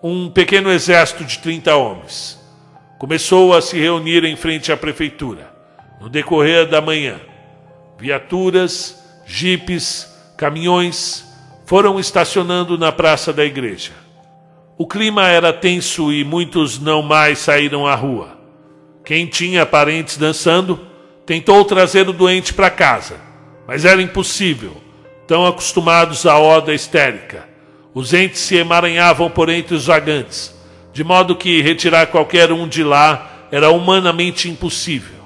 Um 0.01 0.30
pequeno 0.30 0.70
exército 0.70 1.24
de 1.24 1.39
30 1.41 1.74
homens 1.74 2.39
começou 2.99 3.55
a 3.55 3.61
se 3.61 3.78
reunir 3.78 4.24
em 4.24 4.36
frente 4.36 4.70
à 4.70 4.76
prefeitura. 4.76 5.53
No 6.01 6.09
decorrer 6.09 6.68
da 6.68 6.80
manhã, 6.80 7.20
viaturas, 7.99 9.03
jipes, 9.26 10.09
caminhões 10.36 11.24
foram 11.66 11.99
estacionando 11.99 12.78
na 12.78 12.93
praça 12.93 13.32
da 13.32 13.45
igreja. 13.45 13.93
O 14.76 14.86
clima 14.86 15.26
era 15.26 15.53
tenso 15.53 16.12
e 16.12 16.22
muitos 16.22 16.78
não 16.78 17.03
mais 17.03 17.41
saíram 17.41 17.84
à 17.84 17.97
rua. 17.97 18.39
Quem 19.05 19.26
tinha 19.26 19.66
parentes 19.66 20.16
dançando 20.16 20.88
tentou 21.29 21.62
trazer 21.62 22.09
o 22.09 22.12
doente 22.14 22.55
para 22.55 22.70
casa, 22.70 23.16
mas 23.66 23.85
era 23.85 24.01
impossível, 24.01 24.74
tão 25.26 25.47
acostumados 25.47 26.24
à 26.24 26.39
oda 26.39 26.72
histérica. 26.72 27.47
Os 27.93 28.14
entes 28.14 28.41
se 28.41 28.57
emaranhavam 28.57 29.29
por 29.29 29.51
entre 29.51 29.74
os 29.74 29.85
vagantes, 29.85 30.59
de 30.91 31.05
modo 31.05 31.37
que 31.37 31.61
retirar 31.61 32.07
qualquer 32.07 32.51
um 32.51 32.66
de 32.66 32.83
lá 32.83 33.47
era 33.53 33.68
humanamente 33.68 34.49
impossível. 34.49 35.18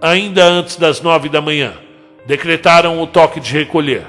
Ainda 0.00 0.44
antes 0.44 0.76
das 0.76 1.00
nove 1.00 1.28
da 1.28 1.40
manhã, 1.40 1.74
decretaram 2.24 3.02
o 3.02 3.08
toque 3.08 3.40
de 3.40 3.52
recolher. 3.52 4.06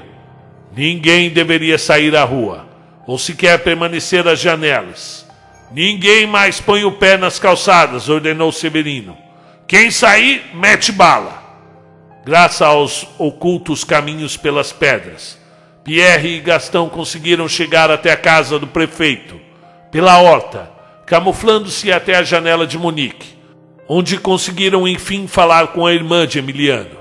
Ninguém 0.76 1.28
deveria 1.28 1.76
sair 1.76 2.14
à 2.14 2.22
rua 2.22 2.68
ou 3.04 3.18
sequer 3.18 3.64
permanecer 3.64 4.28
às 4.28 4.38
janelas. 4.38 5.26
Ninguém 5.72 6.24
mais 6.24 6.60
põe 6.60 6.84
o 6.84 6.92
pé 6.92 7.16
nas 7.16 7.36
calçadas, 7.36 8.08
ordenou 8.08 8.52
Severino. 8.52 9.26
Quem 9.68 9.90
sair, 9.90 10.46
mete 10.54 10.90
bala. 10.90 11.42
Graças 12.24 12.62
aos 12.62 13.06
ocultos 13.18 13.84
caminhos 13.84 14.34
pelas 14.34 14.72
pedras, 14.72 15.38
Pierre 15.84 16.36
e 16.36 16.40
Gastão 16.40 16.88
conseguiram 16.88 17.46
chegar 17.46 17.90
até 17.90 18.10
a 18.10 18.16
casa 18.16 18.58
do 18.58 18.66
prefeito, 18.66 19.38
pela 19.92 20.22
horta, 20.22 20.70
camuflando-se 21.04 21.92
até 21.92 22.16
a 22.16 22.22
janela 22.22 22.66
de 22.66 22.78
Monique, 22.78 23.36
onde 23.86 24.16
conseguiram 24.16 24.88
enfim 24.88 25.26
falar 25.26 25.66
com 25.68 25.84
a 25.84 25.92
irmã 25.92 26.26
de 26.26 26.38
Emiliano. 26.38 26.96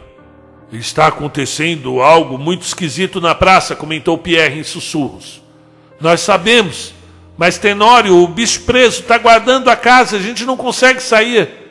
Está 0.70 1.08
acontecendo 1.08 2.02
algo 2.02 2.38
muito 2.38 2.64
esquisito 2.64 3.22
na 3.22 3.34
praça, 3.34 3.78
comentou 3.78 4.18
Pierre 4.18 4.60
em 4.60 4.64
sussurros. 4.64 5.42
Nós 6.02 6.20
sabemos, 6.20 6.94
mas 7.38 7.58
Tenório, 7.58 8.22
o 8.22 8.28
bicho 8.28 8.64
preso, 8.64 9.00
está 9.00 9.18
guardando 9.18 9.70
a 9.70 9.76
casa, 9.78 10.18
a 10.18 10.22
gente 10.22 10.44
não 10.44 10.58
consegue 10.58 11.02
sair. 11.02 11.67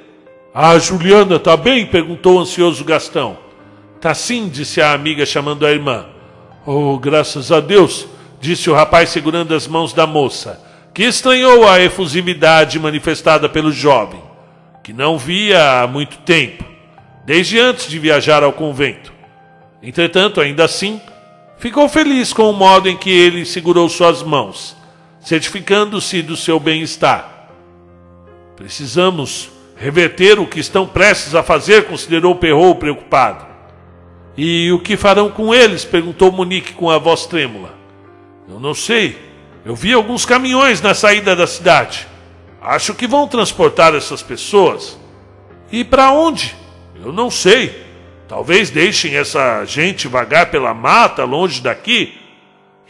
Ah, 0.59 0.79
Juliana, 0.79 1.39
tá 1.39 1.55
bem? 1.55 1.85
perguntou 1.85 2.37
o 2.37 2.41
ansioso 2.41 2.83
Gastão. 2.83 3.37
Tá 4.01 4.15
sim, 4.15 4.49
disse 4.49 4.81
a 4.81 4.93
amiga, 4.93 5.27
chamando 5.27 5.67
a 5.67 5.71
irmã. 5.71 6.07
Oh, 6.65 6.99
graças 6.99 7.53
a 7.53 7.61
Deus, 7.61 8.07
disse 8.41 8.71
o 8.71 8.75
rapaz 8.75 9.11
segurando 9.11 9.55
as 9.55 9.69
mãos 9.69 9.93
da 9.93 10.07
moça, 10.07 10.59
que 10.95 11.03
estranhou 11.03 11.69
a 11.69 11.79
efusividade 11.83 12.79
manifestada 12.79 13.51
pelo 13.51 13.71
jovem, 13.71 14.23
que 14.83 14.95
não 14.95 15.19
via 15.19 15.83
há 15.83 15.87
muito 15.87 16.17
tempo, 16.19 16.65
desde 17.27 17.61
antes 17.61 17.87
de 17.87 17.99
viajar 17.99 18.43
ao 18.43 18.55
convento. 18.55 19.13
Entretanto, 19.83 20.41
ainda 20.41 20.65
assim, 20.65 20.99
Ficou 21.59 21.89
feliz 21.89 22.33
com 22.33 22.51
o 22.51 22.53
modo 22.53 22.89
em 22.89 22.97
que 22.97 23.11
ele 23.11 23.47
segurou 23.47 23.89
suas 23.89 24.23
mãos, 24.23 24.77
certificando-se 25.21 26.21
do 26.21 26.37
seu 26.37 26.61
bem-estar. 26.61 27.49
Precisamos 28.55 29.49
reverter 29.77 30.41
o 30.41 30.47
que 30.47 30.59
estão 30.59 30.87
prestes 30.87 31.35
a 31.35 31.43
fazer, 31.43 31.85
considerou 31.85 32.35
Perrault 32.35 32.81
preocupado. 32.81 33.47
E 34.37 34.73
o 34.73 34.79
que 34.79 34.97
farão 34.97 35.31
com 35.31 35.55
eles? 35.55 35.85
perguntou 35.85 36.33
Monique 36.33 36.73
com 36.73 36.91
a 36.91 36.99
voz 36.99 37.27
trêmula. 37.27 37.75
Eu 38.49 38.59
não 38.59 38.75
sei. 38.75 39.19
Eu 39.65 39.75
vi 39.75 39.93
alguns 39.93 40.25
caminhões 40.25 40.81
na 40.81 40.95
saída 40.95 41.35
da 41.35 41.47
cidade. 41.47 42.07
Acho 42.61 42.95
que 42.95 43.07
vão 43.07 43.29
transportar 43.29 43.95
essas 43.95 44.23
pessoas. 44.23 44.99
E 45.71 45.85
para 45.85 46.11
onde? 46.11 46.55
Eu 47.03 47.13
não 47.13 47.31
sei. 47.31 47.85
Talvez 48.29 48.71
deixem 48.71 49.17
essa 49.17 49.65
gente 49.65 50.09
vagar 50.09 50.51
pela 50.51 50.75
mata 50.75 51.25
longe 51.25 51.61
daqui. 51.61 52.19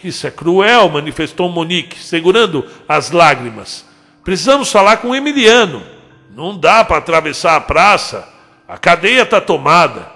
Isso 0.03 0.27
é 0.27 0.31
cruel, 0.31 0.89
manifestou 0.89 1.49
Monique, 1.49 1.99
segurando 1.99 2.65
as 2.89 3.11
lágrimas. 3.11 3.85
Precisamos 4.25 4.71
falar 4.71 4.99
com 4.99 5.15
Emiliano. 5.15 5.96
Não 6.37 6.55
dá 6.55 6.85
para 6.85 6.99
atravessar 6.99 7.57
a 7.57 7.61
praça. 7.63 8.29
A 8.69 8.77
cadeia 8.77 9.23
está 9.23 9.41
tomada. 9.41 10.07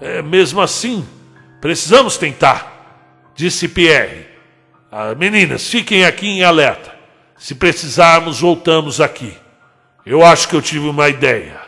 É, 0.00 0.20
mesmo 0.20 0.60
assim, 0.60 1.06
precisamos 1.60 2.16
tentar, 2.16 3.30
disse 3.36 3.68
Pierre. 3.68 4.26
Ah, 4.90 5.14
meninas, 5.14 5.68
fiquem 5.68 6.04
aqui 6.04 6.26
em 6.26 6.42
alerta. 6.42 6.92
Se 7.38 7.54
precisarmos, 7.54 8.40
voltamos 8.40 9.00
aqui. 9.00 9.38
Eu 10.04 10.24
acho 10.26 10.48
que 10.48 10.56
eu 10.56 10.60
tive 10.60 10.88
uma 10.88 11.08
ideia. 11.08 11.60